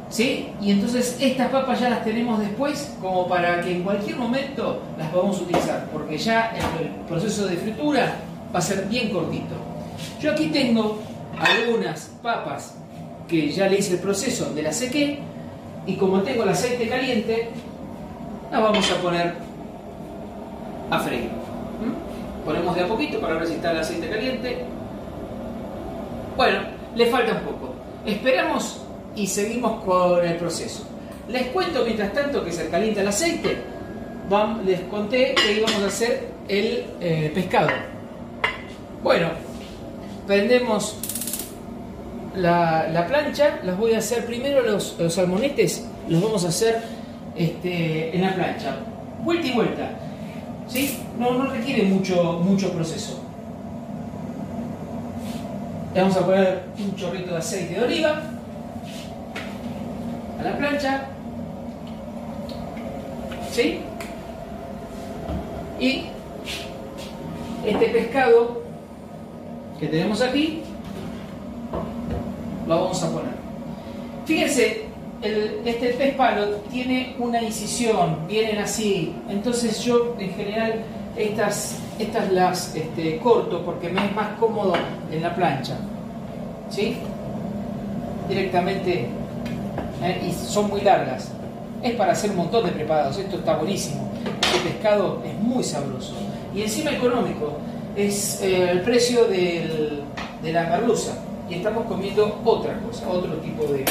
[0.09, 0.47] ¿Sí?
[0.61, 5.09] Y entonces estas papas ya las tenemos después como para que en cualquier momento las
[5.09, 8.15] podamos utilizar, porque ya el proceso de fritura
[8.55, 9.55] va a ser bien cortito.
[10.21, 10.99] Yo aquí tengo
[11.37, 12.75] algunas papas
[13.27, 15.19] que ya le hice el proceso donde las sequé
[15.85, 17.49] y como tengo el aceite caliente,
[18.49, 19.33] las vamos a poner
[20.89, 21.36] a freír
[22.47, 24.57] ponemos de a poquito para ver si está el aceite caliente.
[26.37, 26.59] Bueno,
[26.95, 27.75] le falta un poco.
[28.05, 28.81] Esperamos
[29.17, 30.87] y seguimos con el proceso.
[31.27, 33.57] Les cuento mientras tanto que se calienta el aceite.
[34.65, 37.69] les conté que íbamos a hacer el eh, pescado.
[39.03, 39.27] Bueno,
[40.25, 40.95] prendemos
[42.33, 46.81] la, plancha, las voy a hacer primero los, salmonetes, los vamos a hacer
[47.35, 48.77] este, en la plancha,
[49.25, 50.06] vuelta y vuelta.
[50.67, 50.99] ¿Sí?
[51.17, 53.21] No, no requiere mucho, mucho proceso.
[55.93, 58.21] Le vamos a poner un chorrito de aceite de oliva
[60.39, 61.05] a la plancha.
[63.51, 63.79] ¿Sí?
[65.79, 66.05] Y
[67.65, 68.61] este pescado
[69.79, 70.63] que tenemos aquí
[72.67, 73.31] lo vamos a poner.
[74.25, 74.86] Fíjense,
[75.21, 80.75] este pez palo tiene una incisión, vienen así, entonces yo en general
[81.15, 84.73] estas, estas las este, corto porque me es más cómodo
[85.11, 85.75] en la plancha.
[86.69, 86.97] ¿Sí?
[88.29, 89.07] Directamente,
[90.03, 90.21] ¿eh?
[90.27, 91.31] y son muy largas.
[91.81, 94.11] Es para hacer un montón de preparados, esto está buenísimo.
[94.41, 96.13] Este pescado es muy sabroso
[96.53, 97.57] y encima económico.
[97.95, 100.03] Es eh, el precio del,
[100.43, 101.13] de la merluza
[101.49, 103.85] y estamos comiendo otra cosa, otro tipo de,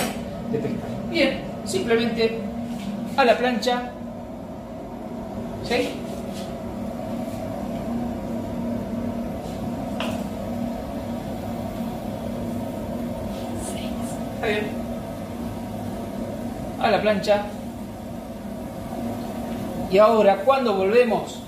[1.11, 2.38] Bien, simplemente
[3.16, 3.90] a la plancha.
[5.66, 5.88] ¿Sí?
[14.35, 14.66] Está bien.
[16.81, 17.47] A la plancha.
[19.90, 21.40] Y ahora, cuando volvemos,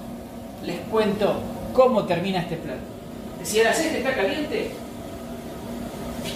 [0.64, 1.34] les cuento
[1.72, 2.80] cómo termina este plato.
[3.42, 4.70] Si el aceite está caliente,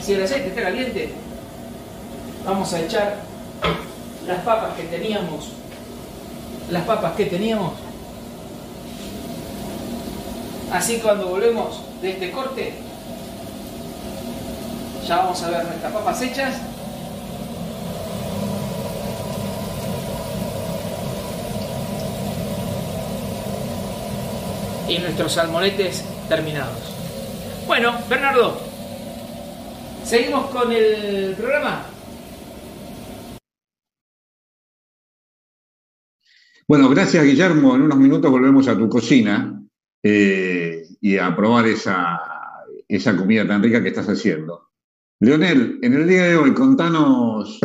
[0.00, 1.10] si el aceite está caliente,
[2.44, 3.16] vamos a echar
[4.26, 5.48] las papas que teníamos,
[6.70, 7.72] las papas que teníamos.
[10.72, 12.74] Así cuando volvemos de este corte,
[15.06, 16.54] ya vamos a ver nuestras papas hechas.
[24.88, 26.76] Y nuestros salmonetes terminados.
[27.66, 28.72] Bueno, Bernardo,
[30.04, 31.86] Seguimos con el programa.
[36.72, 37.76] Bueno, gracias Guillermo.
[37.76, 39.62] En unos minutos volvemos a tu cocina
[40.02, 42.18] eh, y a probar esa,
[42.88, 44.70] esa comida tan rica que estás haciendo.
[45.20, 47.60] Leonel, en el día de hoy contanos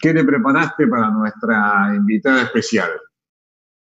[0.00, 2.90] qué le preparaste para nuestra invitada especial.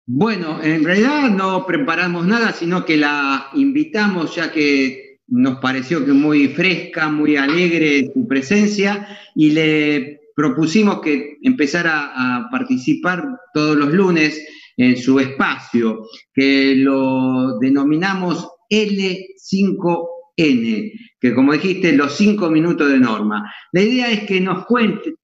[0.06, 6.12] Bueno, en realidad no preparamos nada, sino que la invitamos ya que nos pareció que
[6.12, 13.92] muy fresca, muy alegre su presencia y le propusimos que empezara a participar todos los
[13.92, 14.40] lunes
[14.76, 23.52] en su espacio, que lo denominamos L5N, que como dijiste, los cinco minutos de norma.
[23.72, 25.14] La idea es que nos cuente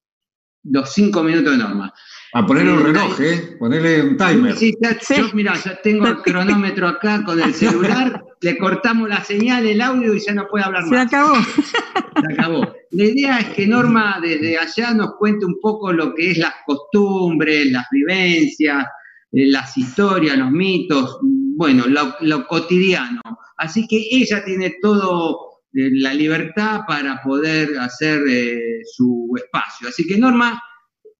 [0.63, 1.93] los cinco minutos de norma.
[2.33, 3.55] A ponerle un reloj, ¿eh?
[3.57, 4.57] Ponerle un timer.
[4.57, 4.75] Sí,
[5.15, 9.79] yo, mira, ya tengo el cronómetro acá con el celular, le cortamos la señal, el
[9.79, 10.89] audio y ya no puede hablar más.
[10.89, 11.35] Se acabó.
[11.35, 12.74] Se acabó.
[12.95, 16.53] La idea es que Norma desde allá nos cuente un poco lo que es las
[16.65, 18.85] costumbres, las vivencias,
[19.33, 23.19] eh, las historias, los mitos, bueno, lo, cotidiano.
[23.57, 29.89] Así que ella tiene todo eh, la libertad para poder hacer eh, su espacio.
[29.89, 30.63] Así que Norma,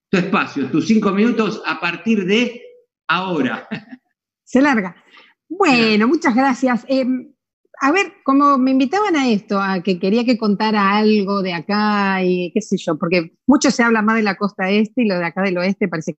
[0.09, 2.61] tu espacio, tus cinco minutos a partir de
[3.09, 3.67] ahora.
[4.45, 4.95] Se larga.
[5.49, 6.85] Bueno, muchas gracias.
[6.87, 7.34] Em,
[7.81, 12.23] a ver, como me invitaban a esto, a que quería que contara algo de acá
[12.23, 15.17] y qué sé yo, porque mucho se habla más de la costa este y lo
[15.17, 16.19] de acá del oeste parece que...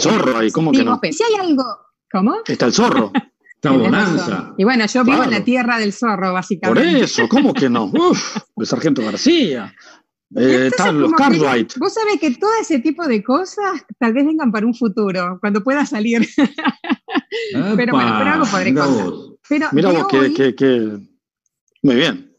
[0.00, 1.00] Zorro ahí, ¿cómo que no?
[1.02, 1.64] Si hay algo...
[2.10, 2.36] ¿Cómo?
[2.46, 3.12] Está el zorro.
[3.56, 4.54] Está bonanza.
[4.58, 6.90] Y bueno, yo vivo en la tierra del zorro, básicamente.
[6.90, 7.84] Por eso, ¿cómo que no?
[7.94, 9.74] Uf, el sargento García.
[10.34, 11.12] Eh, los
[11.78, 15.62] Vos sabés que todo ese tipo de cosas tal vez vengan para un futuro, cuando
[15.62, 16.26] pueda salir.
[17.76, 19.06] pero bueno, pero algo podré contar.
[19.48, 20.98] Pero Mira vos que,
[21.82, 22.32] Muy bien.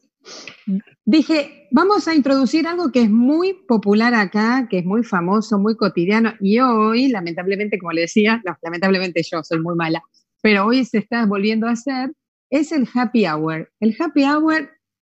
[1.05, 5.77] Dije, vamos a introducir algo que es muy popular acá, que es muy famoso, muy
[5.77, 10.03] cotidiano, y hoy, lamentablemente, como le decía, lamentablemente yo soy muy mala,
[10.41, 12.11] pero hoy se está volviendo a hacer,
[12.49, 13.71] es el happy hour.
[13.79, 14.69] El happy hour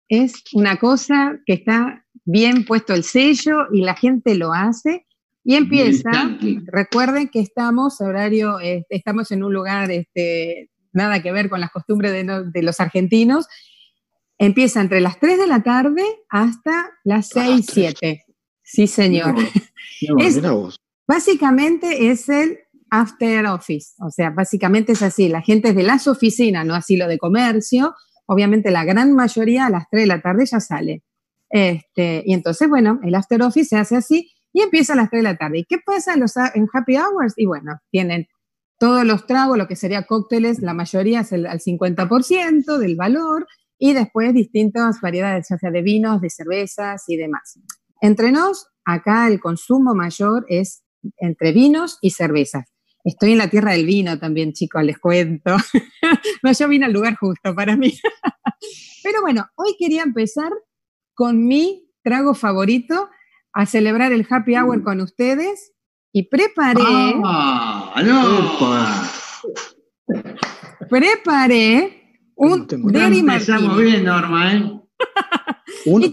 [0.09, 5.07] es una cosa que está bien puesto el sello y la gente lo hace
[5.43, 6.11] y empieza.
[6.65, 11.71] Recuerden que estamos horario, este, estamos en un lugar este, nada que ver con las
[11.71, 13.47] costumbres de, los argentinos.
[14.37, 18.25] Empieza entre las 3 de la tarde hasta las 6, 7.
[18.61, 19.35] Sí, señor.
[21.07, 22.59] básicamente es el
[22.89, 26.95] after office, o sea, básicamente es así, la gente es de las oficinas, no así
[26.95, 27.93] lo de comercio,
[28.25, 31.03] obviamente la gran mayoría a las 3 de la tarde ya sale.
[31.49, 35.19] Este, y entonces, bueno, el after office se hace así y empieza a las 3
[35.19, 35.59] de la tarde.
[35.59, 37.33] ¿Y qué pasa en, los, en happy hours?
[37.37, 38.27] Y bueno, tienen
[38.79, 43.47] todos los tragos, lo que sería cócteles, la mayoría es el, al 50% del valor
[43.79, 47.59] y después distintas variedades, ya sea de vinos, de cervezas y demás.
[48.01, 50.83] Entre nos, acá el consumo mayor es
[51.17, 52.65] entre vinos y cervezas.
[53.03, 55.55] Estoy en la tierra del vino también, chicos, les cuento.
[56.43, 57.97] no, yo vine al lugar justo para mí.
[59.03, 60.51] Pero bueno, hoy quería empezar
[61.17, 63.09] con mi trago favorito
[63.51, 65.73] a celebrar el happy hour con ustedes
[66.13, 66.83] y preparé.
[67.25, 67.99] ¡Ah!
[68.05, 69.25] ¡No!
[70.87, 73.67] Preparé un Derry Martini.
[73.81, 74.81] bien, Norma, ¿eh?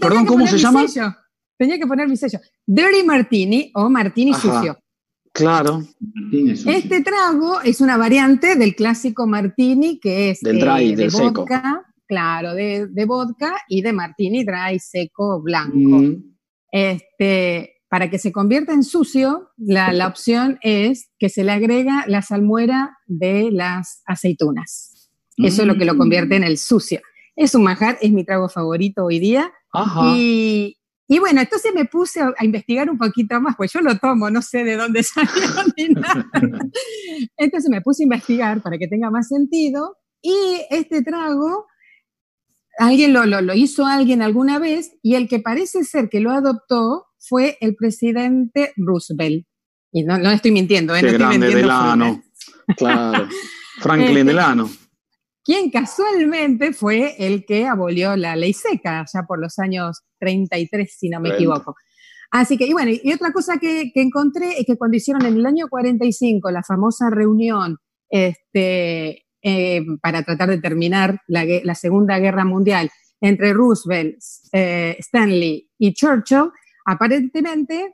[0.01, 0.83] perdón, ¿cómo se llama?
[1.55, 2.39] Tenía que poner mi sello.
[2.65, 4.75] Dirty Martini o Martini sucio.
[5.31, 5.83] Claro.
[6.65, 11.84] Este trago es una variante del clásico Martini que es del dry, eh, de, vodka,
[12.07, 15.77] claro, de, vodka y de Martini dry, seco, blanco.
[15.77, 16.35] Mm.
[16.71, 22.03] Este, para que se convierta en sucio, la, la, opción es que se le agrega
[22.07, 24.95] la salmuera de las aceitunas.
[25.37, 27.01] Eso es lo que lo convierte en el sucio.
[27.35, 29.51] Es un manjar, es mi trago favorito hoy día.
[30.15, 30.77] Y,
[31.07, 34.41] y, bueno, entonces me puse a, investigar un poquito más, pues yo lo tomo, no
[34.41, 35.31] sé de dónde salió
[35.75, 36.25] ni nada.
[37.37, 39.97] Entonces me puse a investigar para que tenga más sentido.
[40.21, 41.67] Y este trago
[42.77, 47.05] alguien lo, lo, hizo alguien alguna vez y el que parece ser que lo adoptó
[47.19, 49.45] fue el presidente Roosevelt.
[49.91, 51.01] Y no, no estoy mintiendo, ¿eh?
[51.01, 52.23] no estoy grande Delano.
[52.77, 53.27] Claro.
[53.81, 54.69] Franklin este, Delano.
[55.43, 61.09] Quien casualmente fue el que abolió la ley seca, ya por los años 33, si
[61.09, 61.75] no me equivoco.
[62.31, 65.35] Así que, y bueno, y otra cosa que, que, encontré es que cuando hicieron en
[65.35, 67.77] el año 45 la famosa reunión
[68.09, 72.89] este, eh, para tratar de terminar la, Segunda Guerra Mundial
[73.21, 74.17] entre Roosevelt,
[74.51, 76.49] eh, Stanley y Churchill,
[76.83, 77.93] aparentemente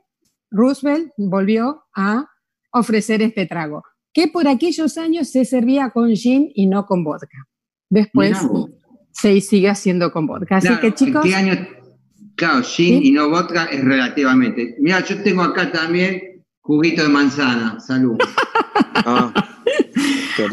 [0.50, 2.26] Roosevelt volvió a
[2.72, 3.84] ofrecer este trago,
[4.14, 7.46] que por aquellos años se servía con gin y no con vodka.
[7.90, 8.38] Después
[9.10, 10.56] se sigue haciendo con vodka.
[10.56, 11.22] Así que chicos...
[11.22, 11.68] ¿Qué año?
[12.34, 14.74] Claro, gin y no vodka es relativamente.
[14.80, 17.78] Mira, yo tengo acá también juguito de manzana.
[17.78, 18.16] Salud.
[18.94, 19.34] ah.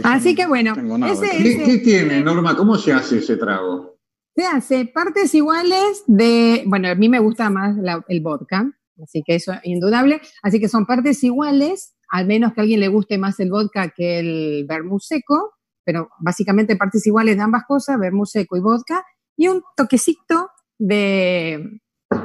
[0.03, 2.55] Así que bueno, ¿Qué, tiene, Norma?
[2.55, 3.97] ¿Cómo se hace ese trago?
[4.35, 7.75] Se hace partes iguales de, bueno, a mí me gusta más
[8.07, 8.71] el vodka,
[9.03, 10.21] así que eso es indudable.
[10.41, 13.89] Así que son partes iguales, al menos que a alguien le guste más el vodka
[13.95, 19.03] que el vermú seco, pero básicamente partes iguales de ambas cosas, vermú seco y vodka,
[19.35, 21.81] y un toquecito de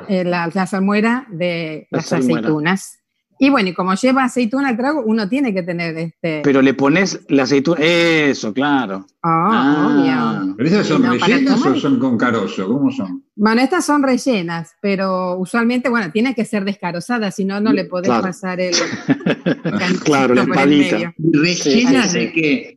[0.09, 3.04] eh, la, salmuera de las aceitunas.
[3.39, 6.41] Y bueno, y como lleva aceituna al trago, uno tiene que tener este.
[6.45, 7.79] Pero le pones la aceituna.
[7.81, 9.07] Eso, claro.
[9.23, 10.55] Ah, obvio.
[10.57, 12.67] ¿Pero esas son rellenas o son con carozo?
[12.69, 13.25] ¿Cómo son?
[13.35, 17.85] Bueno, estas son rellenas, pero usualmente, bueno, tiene que ser descarozada, si no, no le
[17.85, 18.75] podés pasar el.
[20.05, 21.15] claro, la espadita.
[21.19, 22.74] ¿Rellenas de qué?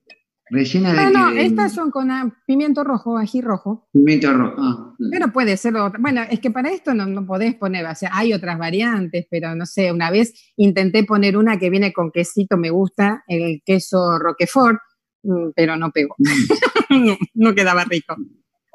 [0.50, 1.12] Rellena de.
[1.12, 2.10] No, no, estas son con
[2.46, 3.88] pimiento rojo, ají rojo.
[3.92, 4.56] Pimiento rojo.
[4.58, 6.00] Ah, pero puede ser otra.
[6.00, 9.56] Bueno, es que para esto no, no podés poner, o sea, hay otras variantes, pero
[9.56, 14.18] no sé, una vez intenté poner una que viene con quesito, me gusta, el queso
[14.20, 14.80] Roquefort,
[15.24, 16.16] mm, pero no pegó.
[16.90, 17.12] Mm.
[17.36, 18.16] no, quedaba rico.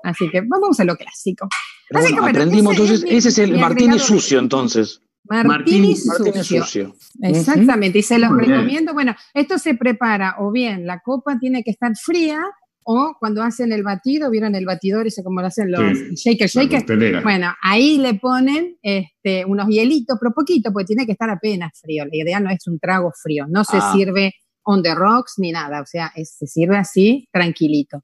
[0.05, 1.49] Así que vamos a lo clásico.
[1.89, 5.01] Que, aprendimos, entonces, ese es el martini sucio, entonces.
[5.25, 6.95] Martini, sucio.
[7.23, 8.93] Exactamente, y se los recomiendo.
[8.93, 12.43] Bueno, esto se prepara o bien la copa tiene que estar fría
[12.85, 15.81] o cuando hacen el batido, ¿vieron el batidor ese como lo hacen los
[16.15, 17.23] shaker shaker?
[17.23, 22.05] Bueno, ahí le ponen este, unos hielitos, pero poquito, porque tiene que estar apenas frío.
[22.05, 23.93] La idea no es un trago frío, no se ah.
[23.93, 28.03] sirve on the rocks ni nada, o sea, se sirve así, tranquilito.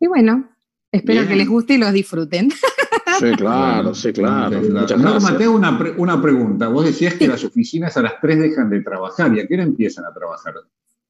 [0.00, 0.50] Y bueno,
[0.90, 2.50] espero que les guste y los disfruten.
[3.20, 4.60] Sí, claro, sí, claro.
[4.60, 6.68] No, Mateo, una, una pregunta.
[6.68, 9.34] Vos decías que las oficinas a las 3 dejan de trabajar.
[9.34, 10.54] ¿Y a qué hora empiezan a trabajar?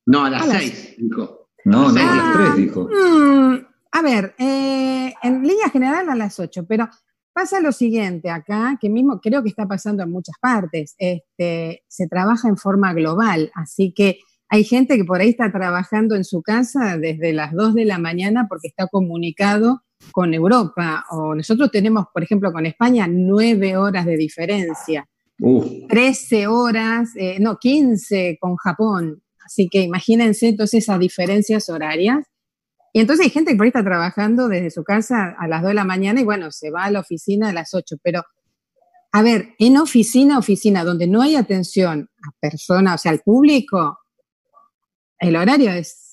[0.07, 1.49] No, a las 6, dijo.
[1.65, 2.89] No, no, a las 3, dijo.
[2.89, 6.89] Mm, a ver, eh, en línea general a las 8, pero
[7.33, 10.95] pasa lo siguiente acá, que mismo creo que está pasando en muchas partes.
[10.99, 16.17] Este, se trabaja en forma global, así que hay gente que por ahí está trabajando
[16.17, 19.83] en su casa desde las 2 de la mañana porque está comunicado
[20.13, 21.05] con Europa.
[21.11, 25.09] O nosotros tenemos, por ejemplo, con España, nueve horas de diferencia.
[25.89, 29.23] Trece horas, eh, no, 15 con Japón.
[29.45, 32.27] Así que imagínense entonces esas diferencias horarias.
[32.93, 35.71] Y entonces hay gente que por ahí está trabajando desde su casa a las 2
[35.71, 37.97] de la mañana y bueno, se va a la oficina a las 8.
[38.03, 38.23] Pero,
[39.13, 43.99] a ver, en oficina, oficina, donde no hay atención a personas, o sea, al público,
[45.19, 46.10] el horario es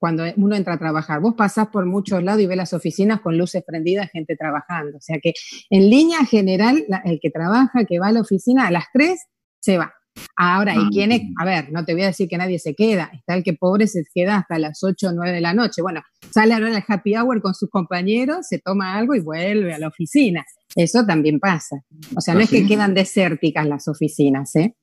[0.00, 1.20] cuando uno entra a trabajar.
[1.20, 4.96] Vos pasás por muchos lados y ves las oficinas con luces prendidas, gente trabajando.
[4.96, 5.34] O sea que
[5.68, 9.20] en línea general, el que trabaja, que va a la oficina a las 3,
[9.60, 9.92] se va.
[10.36, 11.22] Ahora, ¿y ah, quién es?
[11.38, 13.10] A ver, no te voy a decir que nadie se queda.
[13.12, 15.82] Está el que pobre se queda hasta las 8 o 9 de la noche.
[15.82, 19.74] Bueno, sale a hora del happy hour con sus compañeros, se toma algo y vuelve
[19.74, 20.44] a la oficina.
[20.74, 21.84] Eso también pasa.
[22.16, 24.74] O sea, no es que quedan desérticas las oficinas, ¿eh?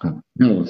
[0.00, 0.64] Ah, no.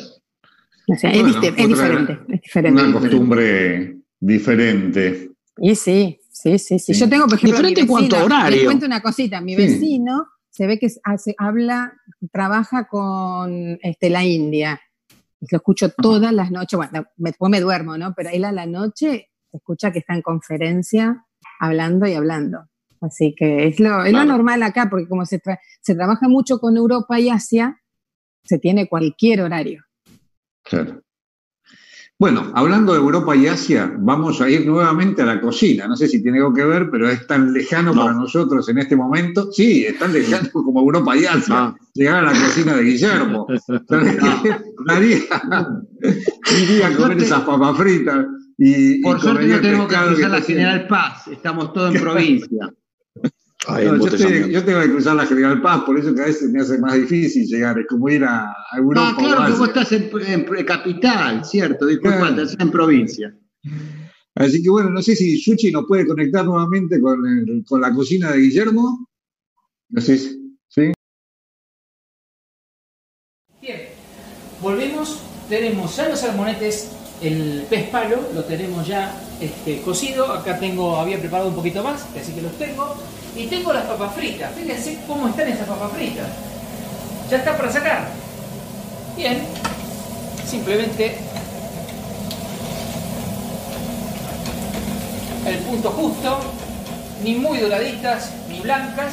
[0.91, 5.31] O sea, es, diferente, es, diferente, Una costumbre diferente.
[5.59, 6.93] Y sí, sí, sí, sí.
[6.95, 8.57] Yo tengo, por ejemplo, ¿Diferente cuánto horario?
[8.57, 9.41] Les cuento una cosita.
[9.41, 11.93] Mi vecino se ve que hace, habla,
[12.33, 14.81] trabaja con este, la India.
[15.41, 16.77] Y lo escucho todas las noches.
[16.77, 18.13] Bueno, después me duermo, ¿no?
[18.17, 21.25] Pero él a la noche escucha que está en conferencia
[21.61, 22.67] hablando y hablando.
[23.01, 25.41] Así que es lo, es lo normal acá, porque como se,
[25.81, 27.81] se trabaja mucho con Europa y Asia,
[28.43, 29.85] se tiene cualquier horario.
[30.63, 31.03] Claro.
[32.21, 35.89] Bueno, hablando de Europa y Asia, vamos a ir nuevamente a la cocina.
[35.89, 38.95] No sé si tiene algo que ver, pero es tan lejano para nosotros en este
[38.95, 39.51] momento.
[39.51, 41.75] Sí, es tan lejano como Europa y Asia.
[41.95, 43.47] Llegar a la cocina de Guillermo.
[44.87, 45.27] Nadie
[46.63, 48.27] iría a comer esas papas fritas.
[48.59, 51.27] Y, Por suerte no tenemos que cruzar la General Paz.
[51.29, 52.71] Estamos todos en provincia
[53.67, 56.95] yo, tengo que cruzar la General Paz, por eso que a veces me hace más
[56.95, 59.13] difícil llegar, es como ir a, Europa.
[59.13, 63.35] No, claro, que vos estás en, capital, cierto, disculpa, estás en provincia.
[64.35, 67.21] Así que bueno, no sé si Suchi nos puede conectar nuevamente con,
[67.69, 69.07] con la cocina de Guillermo.
[69.91, 70.19] No sé
[70.69, 70.93] ¿sí?
[73.61, 73.81] Bien,
[74.63, 80.97] volvemos, tenemos ya los salmonetes, el pez palo, lo tenemos ya este, cocido, acá tengo,
[80.97, 82.97] había preparado un poquito más, así que los tengo.
[83.37, 84.51] Y tengo las papas fritas.
[84.55, 86.27] Fíjense cómo están esas papas fritas.
[87.31, 88.09] Ya están para sacar.
[89.17, 89.43] Bien.
[90.47, 91.17] Simplemente
[95.47, 96.41] el punto justo.
[97.23, 99.13] Ni muy doraditas, ni blancas.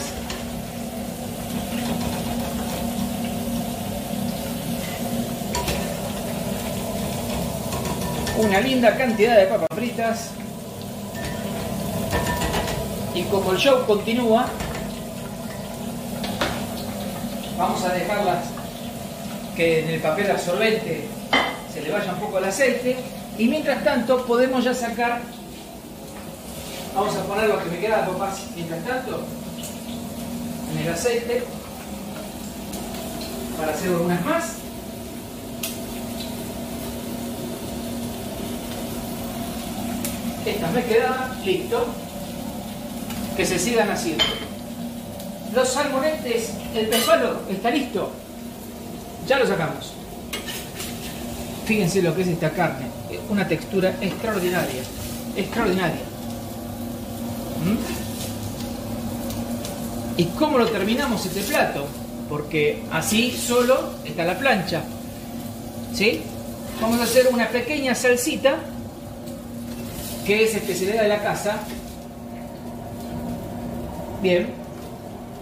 [8.37, 10.29] Una linda cantidad de papas fritas.
[13.17, 14.45] Y como el show continúa,
[17.57, 18.45] vamos a dejarlas
[19.55, 21.07] que en el papel absorbente
[21.73, 22.95] se le vaya un poco el aceite.
[23.39, 25.21] Y mientras tanto podemos ya sacar,
[26.93, 29.23] vamos a poner lo que me queda, papás, mientras tanto,
[30.73, 31.43] en el aceite,
[33.57, 34.43] para hacer algunas más.
[40.45, 42.06] Estas me quedaban, listo
[43.37, 44.23] que se sigan haciendo.
[45.53, 48.11] Los salmonetes, el pezuelo está listo.
[49.27, 49.93] Ya lo sacamos.
[51.65, 52.87] Fíjense lo que es esta carne.
[53.29, 54.81] Una textura extraordinaria.
[55.35, 56.01] Extraordinaria.
[57.63, 57.77] ¿Mm?
[60.17, 61.85] ¿Y cómo lo terminamos este plato?
[62.27, 64.81] Porque así solo está la plancha.
[65.93, 66.21] ¿Sí?
[66.81, 68.55] Vamos a hacer una pequeña salsita
[70.25, 71.59] que es especialidad de la casa
[74.27, 74.47] Bien.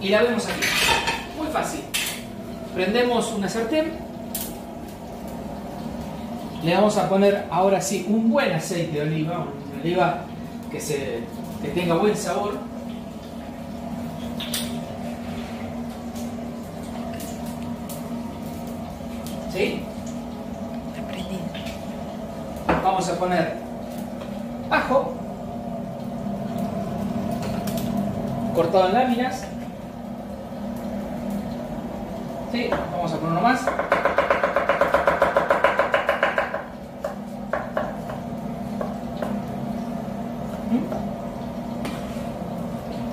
[0.00, 0.60] Y la vemos aquí.
[1.36, 1.80] Muy fácil.
[2.72, 3.90] Prendemos una sartén.
[6.62, 10.20] Le vamos a poner ahora sí un buen aceite de oliva, una oliva
[10.70, 11.18] que, se,
[11.62, 12.58] que tenga buen sabor.
[19.52, 19.82] ¿Sí?
[22.84, 23.56] Vamos a poner
[24.70, 25.15] ajo.
[28.56, 29.44] Cortado en láminas.
[32.50, 33.66] Sí, vamos a poner más.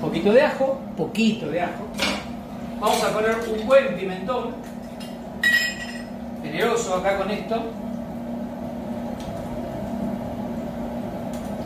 [0.00, 1.84] poquito de ajo, poquito de ajo.
[2.80, 4.54] Vamos a poner un buen pimentón,
[6.42, 7.62] generoso acá con esto.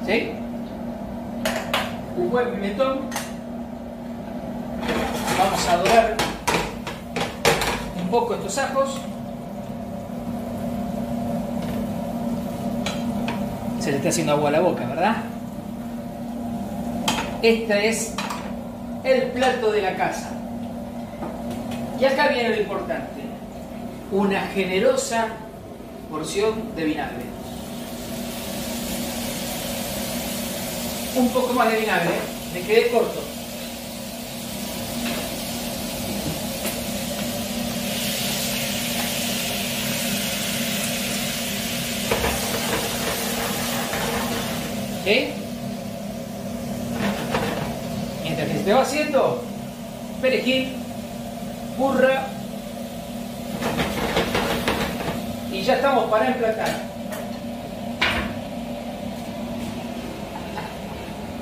[0.04, 0.32] ¿Sí?
[2.16, 3.27] Un buen pimentón.
[5.38, 6.16] Vamos a dorar
[8.02, 8.98] un poco estos ajos.
[13.78, 15.16] Se le está haciendo agua a la boca, ¿verdad?
[17.40, 18.14] Este es
[19.04, 20.30] el plato de la casa.
[22.00, 23.22] Y acá viene lo importante.
[24.10, 25.28] Una generosa
[26.10, 27.24] porción de vinagre.
[31.14, 32.14] Un poco más de vinagre,
[32.52, 33.27] me quedé corto.
[48.22, 49.42] Mientras que esté haciendo
[50.20, 50.76] perejil,
[51.78, 52.26] burra
[55.50, 56.68] y ya estamos para emplatar.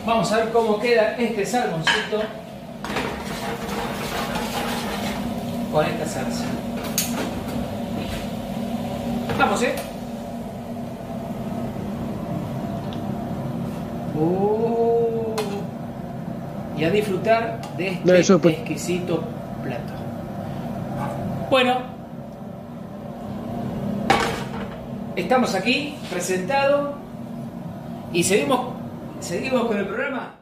[0.05, 2.23] Vamos a ver cómo queda este salmoncito
[5.73, 6.45] con esta salsa.
[9.37, 9.75] Vamos, ¿eh?
[14.19, 15.35] Oh.
[16.77, 19.25] Y a disfrutar de este exquisito
[19.63, 19.93] plato.
[21.51, 21.81] Bueno,
[25.17, 26.97] estamos aquí presentados
[28.13, 28.77] y seguimos
[29.21, 30.39] ¿Seguimos con el programa?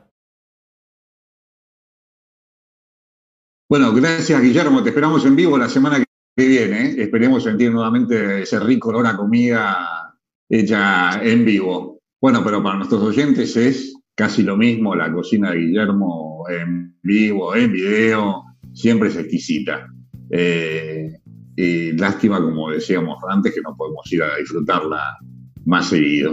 [3.68, 6.04] Bueno, gracias Guillermo, te esperamos en vivo la semana
[6.36, 7.00] que viene.
[7.00, 10.18] Esperemos sentir nuevamente ese rico olor a comida
[10.48, 11.93] hecha en vivo.
[12.24, 17.54] Bueno, pero para nuestros oyentes es casi lo mismo la cocina de Guillermo en vivo,
[17.54, 19.86] en video, siempre es exquisita.
[20.30, 21.18] Eh,
[21.54, 25.18] y lástima, como decíamos antes, que no podemos ir a disfrutarla
[25.66, 26.32] más seguido.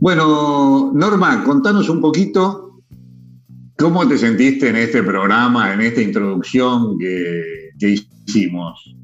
[0.00, 2.80] Bueno, Norma, contanos un poquito
[3.76, 7.42] cómo te sentiste en este programa, en esta introducción que,
[7.78, 8.96] hicimos.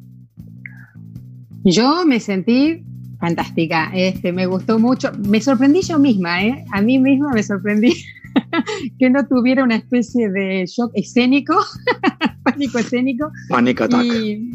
[1.63, 2.87] Yo me sentí
[3.23, 6.65] fantástica, este, me gustó mucho, me sorprendí yo misma, ¿eh?
[6.73, 7.95] a mí misma me sorprendí
[8.99, 11.55] que no tuviera una especie de shock escénico,
[12.43, 13.31] pánico escénico.
[13.49, 14.05] Pánico attack.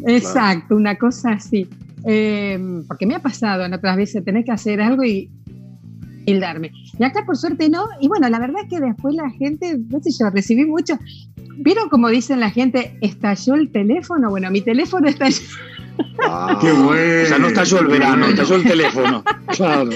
[0.06, 1.66] exacto, una cosa así.
[2.04, 5.30] Eh, porque me ha pasado en otras veces tener que hacer algo y
[6.26, 6.70] darme.
[6.98, 7.86] Y acá por suerte no.
[8.02, 10.98] Y bueno, la verdad es que después la gente, no sé yo, recibí mucho.
[11.56, 14.28] ¿Vieron como dicen la gente, estalló el teléfono?
[14.28, 15.40] Bueno, mi teléfono estalló.
[16.26, 17.22] Ah, qué bueno.
[17.22, 19.24] O sea, no estalló el verano, estalló el teléfono.
[19.48, 19.90] Claro.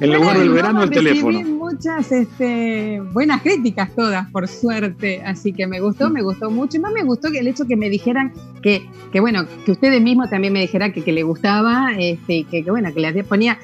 [0.00, 1.40] En lugar del verano, el teléfono.
[1.42, 5.22] muchas este, buenas críticas todas, por suerte.
[5.24, 6.76] Así que me gustó, me gustó mucho.
[6.76, 8.32] Y más me gustó el hecho que me dijeran
[8.62, 12.64] que, que bueno, que ustedes mismos también me dijeran que, que le gustaba, este, que,
[12.64, 13.58] que bueno, que le ponía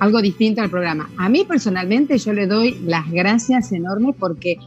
[0.00, 1.10] algo distinto al programa.
[1.16, 4.58] A mí personalmente yo le doy las gracias enormes porque,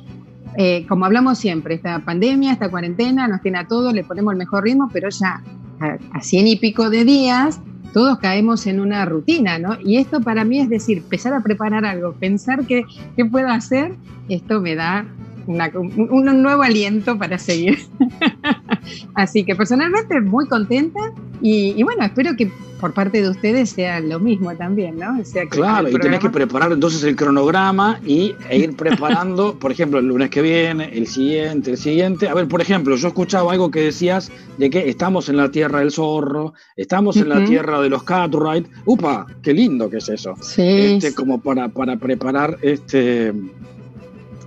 [0.57, 4.37] eh, como hablamos siempre, esta pandemia, esta cuarentena nos tiene a todos, le ponemos el
[4.37, 5.41] mejor ritmo, pero ya
[5.81, 7.59] a, cien y pico de días
[7.93, 9.77] todos caemos en una rutina, ¿no?
[9.83, 12.85] Y esto para mí es decir, empezar a preparar algo, pensar qué,
[13.17, 13.95] qué puedo hacer,
[14.29, 15.05] esto me da
[15.47, 17.79] un, nuevo aliento para seguir.
[19.15, 20.99] Así que personalmente muy contenta
[21.41, 25.23] y, bueno, espero que por parte de ustedes sea lo mismo también, ¿no?
[25.23, 29.99] sea, claro, y tenés que preparar entonces el cronograma y, e ir preparando, por ejemplo,
[29.99, 32.27] el lunes que viene, el siguiente, el siguiente.
[32.27, 35.79] A ver, por ejemplo, yo escuchaba algo que decías de que estamos en la tierra
[35.79, 38.67] del zorro, estamos en la tierra de los Cartwright.
[38.85, 39.27] ¡Upa!
[39.43, 40.33] ¡Qué lindo que es eso!
[40.41, 40.63] Sí.
[40.63, 43.31] Este, como para, para preparar este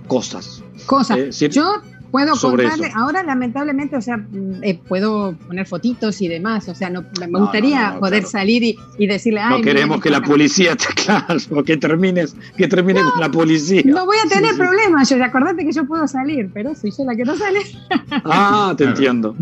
[0.07, 0.64] cosas.
[0.85, 1.41] Cosas.
[1.41, 1.81] Eh, yo
[2.15, 6.89] puedo contarle, ahora lamentablemente, o sea, mm, eh, puedo poner fotitos y demás, o sea,
[6.89, 8.63] no, me gustaría poder salir
[8.97, 13.01] y, decirle, Ay, no queremos que la policía te claro, o que termines, que termine
[13.01, 13.81] con la policía.
[13.83, 17.15] No voy a tener problemas, yo acordate que yo puedo salir, pero si yo la
[17.15, 17.63] quiero salir.
[18.23, 19.35] Ah, te entiendo.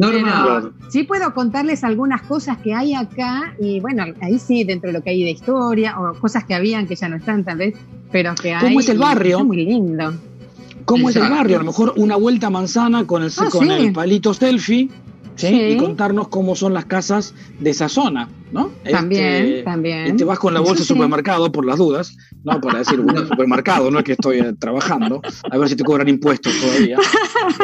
[0.90, 5.04] sí puedo contarles algunas cosas que hay acá, y bueno, ahí sí, dentro de lo
[5.04, 7.76] que hay de historia, o cosas que habían que ya no están tal vez,
[8.12, 8.62] pero que hay.
[8.62, 9.44] ¿Cómo es el barrio?
[9.44, 10.14] muy lindo.
[10.86, 11.58] ¿Cómo es el barrio?
[11.58, 14.90] A lo mejor una vuelta manzana con el, ah, con el palito selfie.
[15.36, 15.48] ¿sí?
[15.48, 18.70] y contarnos cómo son las casas de esa zona, ¿no?
[18.90, 20.16] También, este, también.
[20.16, 22.62] te vas con la bolsa de supermercado por las dudas, ¿no?
[22.62, 26.08] Para decir, bueno, supermercado, no es que estoy eh, trabajando, a ver si te cobran
[26.08, 26.98] impuestos todavía.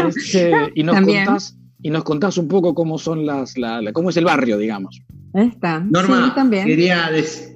[0.08, 4.18] Este, y nos contás y nos contás un poco cómo son las, la, cómo es
[4.18, 5.02] el barrio, digamos.
[5.34, 5.80] Está.
[5.80, 6.66] Norma, también.
[6.66, 7.10] Quería,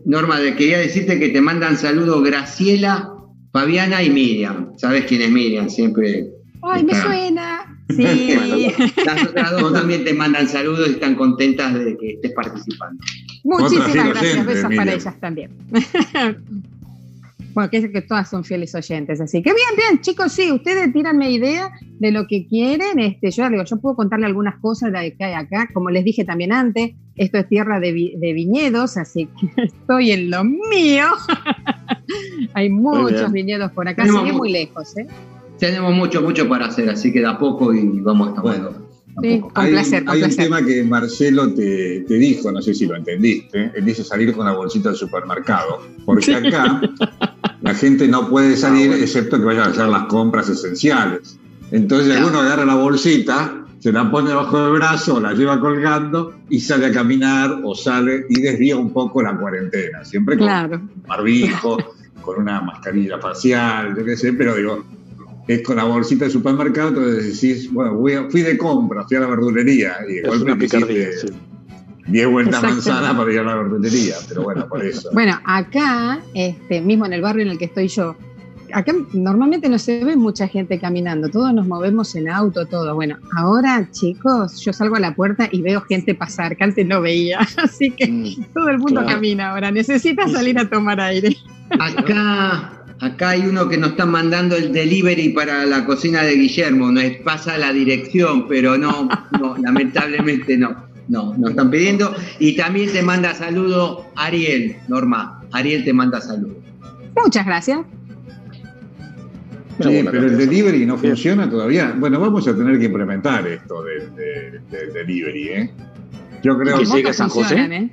[0.05, 3.12] Norma, quería decirte que te mandan saludos Graciela
[3.53, 4.73] Fabiana y Miriam.
[4.77, 5.69] ¿Sabes quién es Miriam?
[5.69, 6.27] Siempre.
[6.61, 7.69] Ay, me suena.
[7.89, 8.71] Sí.
[9.05, 13.03] las otras dos también te mandan saludos y están contentas de que estés participando.
[13.43, 14.45] Muchísimas gracias.
[14.45, 15.51] Besos para ellas también.
[17.53, 21.29] bueno, que, que todas son fieles oyentes, así que bien, bien, chicos, sí, ustedes tíranme
[21.29, 22.99] idea de lo que quieren.
[22.99, 26.23] Este, yo digo, yo puedo contarle algunas cosas de que hay acá, como les dije
[26.23, 31.05] también antes, esto es tierra de, de viñedos, así que estoy en lo mío.
[32.53, 34.97] Hay muchos viñedos por acá, sigue muy lejos.
[34.97, 35.07] ¿eh?
[35.59, 38.71] Tenemos mucho, mucho para hacer, así que da poco y vamos a Bueno,
[39.21, 43.71] hay, placer, hay un tema que Marcelo te, te, dijo, no sé si lo entendiste,
[43.75, 46.81] él dice salir con la bolsita del supermercado, porque acá
[47.61, 51.37] la gente no puede salir ah, excepto que vayan a hacer las compras esenciales.
[51.71, 56.61] Entonces alguno agarra la bolsita, se la pone bajo el brazo, la lleva colgando y
[56.61, 61.77] sale a caminar o sale y desvía un poco la cuarentena, siempre con barbijo
[62.21, 64.85] con una mascarilla facial, yo qué sé, pero digo,
[65.49, 69.27] es con la bolsita de supermercado, entonces decís, bueno, fui de compra, fui a la
[69.27, 69.97] verdulería.
[70.07, 71.09] Y igual me picardía,
[72.07, 75.09] 10 vueltas manzana para ir a la verdulería, pero bueno, por eso.
[75.11, 78.15] Bueno, acá, este, mismo en el barrio en el que estoy yo,
[78.73, 82.95] acá normalmente no se ve mucha gente caminando, todos nos movemos en auto, todo.
[82.95, 87.01] Bueno, ahora, chicos, yo salgo a la puerta y veo gente pasar, que antes no
[87.01, 91.37] veía, así que mm, todo el mundo camina ahora, necesita salir a tomar aire.
[91.79, 96.89] Acá Acá hay uno que nos está mandando el delivery para la cocina de Guillermo,
[96.89, 99.09] nos pasa la dirección, pero no,
[99.39, 100.93] no, lamentablemente no.
[101.09, 102.15] No, nos están pidiendo.
[102.39, 105.41] Y también te manda saludo Ariel, Norma.
[105.51, 106.55] Ariel te manda saludo.
[107.21, 107.79] Muchas gracias.
[109.81, 111.93] Sí, pero el delivery no funciona todavía.
[111.97, 114.61] Bueno, vamos a tener que implementar esto del,
[114.93, 115.71] delivery, ¿eh?
[116.43, 117.55] Yo creo que sigue San José.
[117.57, 117.89] ¿eh?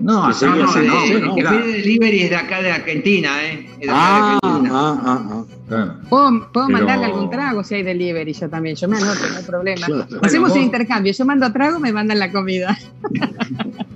[0.00, 3.66] No, no, no, no, no, El pide delivery es de acá de Argentina, ¿eh?
[3.80, 4.70] Es de ah, Argentina.
[4.74, 5.94] Ah, ah, ah.
[6.08, 8.76] ¿Puedo, puedo mandarle algún trago si hay delivery yo también?
[8.76, 9.86] Yo me anoto, no hay problema.
[10.22, 11.12] Hacemos un intercambio.
[11.12, 12.76] Yo mando trago, me mandan la comida.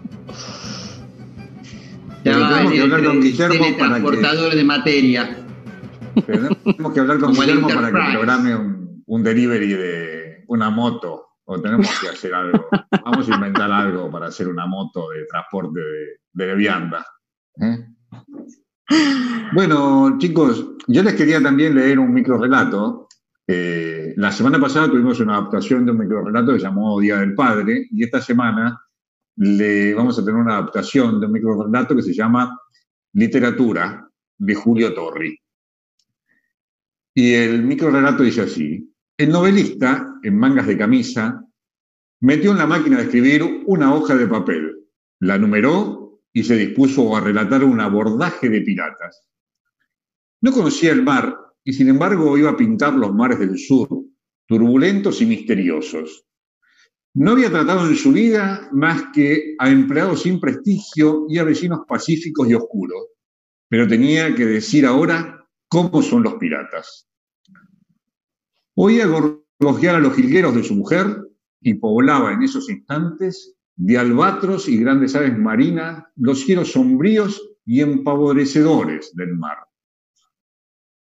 [2.24, 4.56] Ya tenemos que hablar con Guillermo para que...
[4.56, 5.38] de materia.
[6.26, 11.60] Tenemos que hablar con Guillermo para que programe un, un delivery de una moto o
[11.60, 12.66] tenemos que hacer algo.
[13.04, 17.04] Vamos a inventar algo para hacer una moto de transporte de, de vianda.
[17.60, 17.86] ¿eh?
[19.52, 23.08] Bueno, chicos, yo les quería también leer un micro relato.
[23.46, 27.34] la semana pasada tuvimos una adaptación de un micro relato que se llamó Día del
[27.34, 28.80] Padre, y esta semana
[29.36, 32.56] le vamos a tener una adaptación de un micro relato que se llama
[33.14, 34.08] Literatura
[34.38, 35.36] de Julio Torri.
[37.20, 41.44] Y el micro relato dice así: el novelista, en mangas de camisa,
[42.22, 44.88] metió en la máquina de escribir una hoja de papel,
[45.20, 49.28] la numeró y se dispuso a relatar un abordaje de piratas.
[50.40, 53.86] No conocía el mar y sin embargo iba a pintar los mares del sur,
[54.46, 56.24] turbulentos y misteriosos.
[57.12, 61.80] No había tratado en su vida más que a empleados sin prestigio y a vecinos
[61.86, 63.08] pacíficos y oscuros,
[63.68, 67.09] pero tenía que decir ahora cómo son los piratas.
[68.82, 71.28] Oía gorgojear a los jilgueros de su mujer
[71.60, 77.82] y poblaba en esos instantes de albatros y grandes aves marinas los cielos sombríos y
[77.82, 79.58] empavorecedores del mar.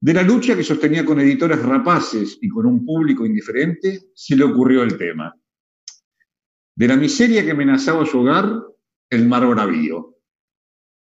[0.02, 4.44] De la lucha que sostenía con editores rapaces y con un público indiferente, se le
[4.44, 5.34] ocurrió el tema.
[6.76, 8.62] De la miseria que amenazaba su hogar,
[9.10, 10.18] el mar bravío.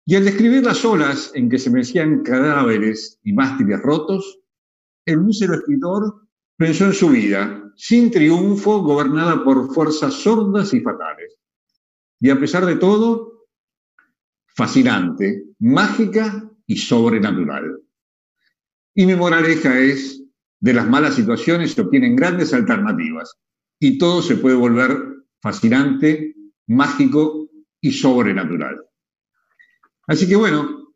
[0.05, 4.41] Y al describir las olas en que se mecían cadáveres y mástiles rotos,
[5.07, 6.23] el mísero escritor
[6.57, 11.37] pensó en su vida, sin triunfo, gobernada por fuerzas sordas y fatales.
[12.21, 13.47] Y a pesar de todo,
[14.55, 17.81] fascinante, mágica y sobrenatural.
[18.95, 20.23] Y mi moraleja es,
[20.61, 23.37] de las malas situaciones se obtienen grandes alternativas
[23.81, 24.97] y todo se puede volver
[25.41, 26.37] fascinante,
[26.69, 27.51] mágico
[27.81, 28.81] y sobrenatural.
[30.07, 30.95] Así que bueno,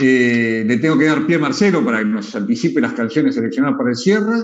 [0.00, 3.78] eh, le tengo que dar pie a Marcelo para que nos anticipe las canciones seleccionadas
[3.78, 4.42] para el cierre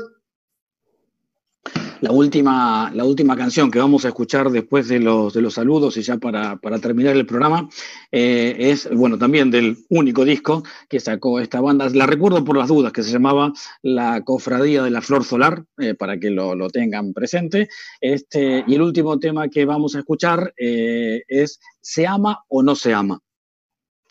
[2.05, 5.97] la última, la última canción que vamos a escuchar después de los, de los saludos
[5.97, 7.71] y ya para, terminar el programa
[8.13, 11.89] eh, es, bueno, también del único disco que sacó esta banda.
[11.89, 15.95] La recuerdo por las dudas, que se llamaba La Cofradía de la Flor Solar, eh,
[15.95, 17.71] para que lo, tengan presente.
[18.03, 22.77] Este, y el último tema que vamos a escuchar eh, es ¿Se ama o no
[22.77, 23.19] se ama?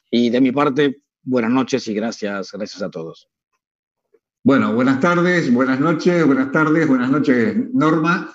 [0.09, 3.29] Y de mi parte, buenas noches y gracias, gracias a todos.
[4.45, 8.29] Bueno, buenas tardes, buenas noches, buenas tardes, buenas noches, Norma.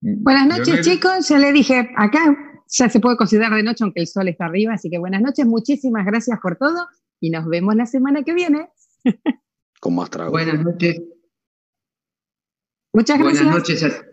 [0.00, 1.28] Buenas noches, chicos.
[1.28, 2.34] Ya le dije, acá
[2.68, 4.72] ya se puede considerar de noche, aunque el sol está arriba.
[4.72, 6.88] Así que buenas noches, muchísimas gracias por todo
[7.20, 8.70] y nos vemos la semana que viene.
[9.80, 10.30] Con más trago.
[10.30, 11.02] Buenas noches.
[12.94, 13.44] Muchas gracias.
[13.44, 14.04] Buenas noches, a,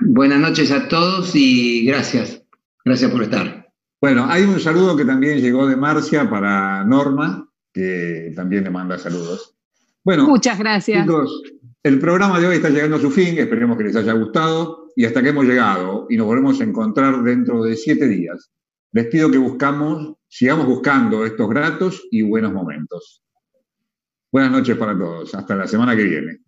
[0.00, 2.42] buenas noches a todos y gracias.
[2.84, 3.72] Gracias por estar.
[4.00, 8.98] Bueno, hay un saludo que también llegó de Marcia para Norma, que también le manda
[8.98, 9.59] saludos.
[10.04, 11.02] Bueno, muchas gracias.
[11.04, 11.42] Chicos,
[11.82, 15.04] el programa de hoy está llegando a su fin, esperemos que les haya gustado y
[15.04, 18.50] hasta que hemos llegado y nos volvemos a encontrar dentro de siete días.
[18.92, 23.22] Les pido que buscamos, sigamos buscando estos gratos y buenos momentos.
[24.32, 26.38] Buenas noches para todos, hasta la semana que viene.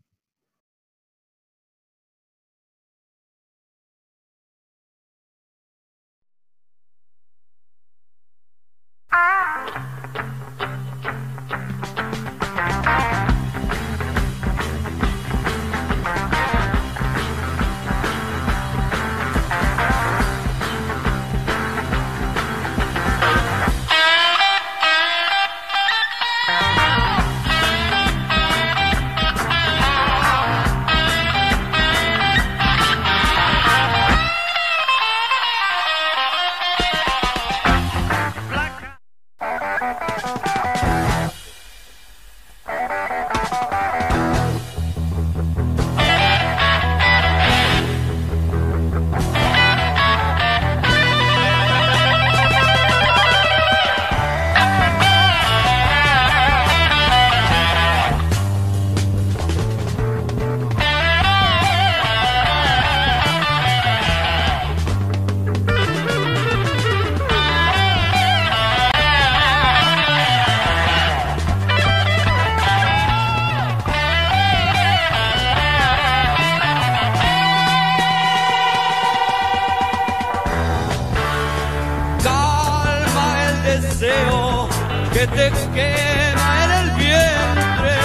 [86.63, 87.99] En el vientre.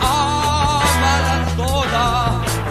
[0.00, 2.06] Amala toda,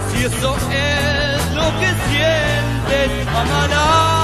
[0.09, 4.22] si eso es lo que sientes, amala.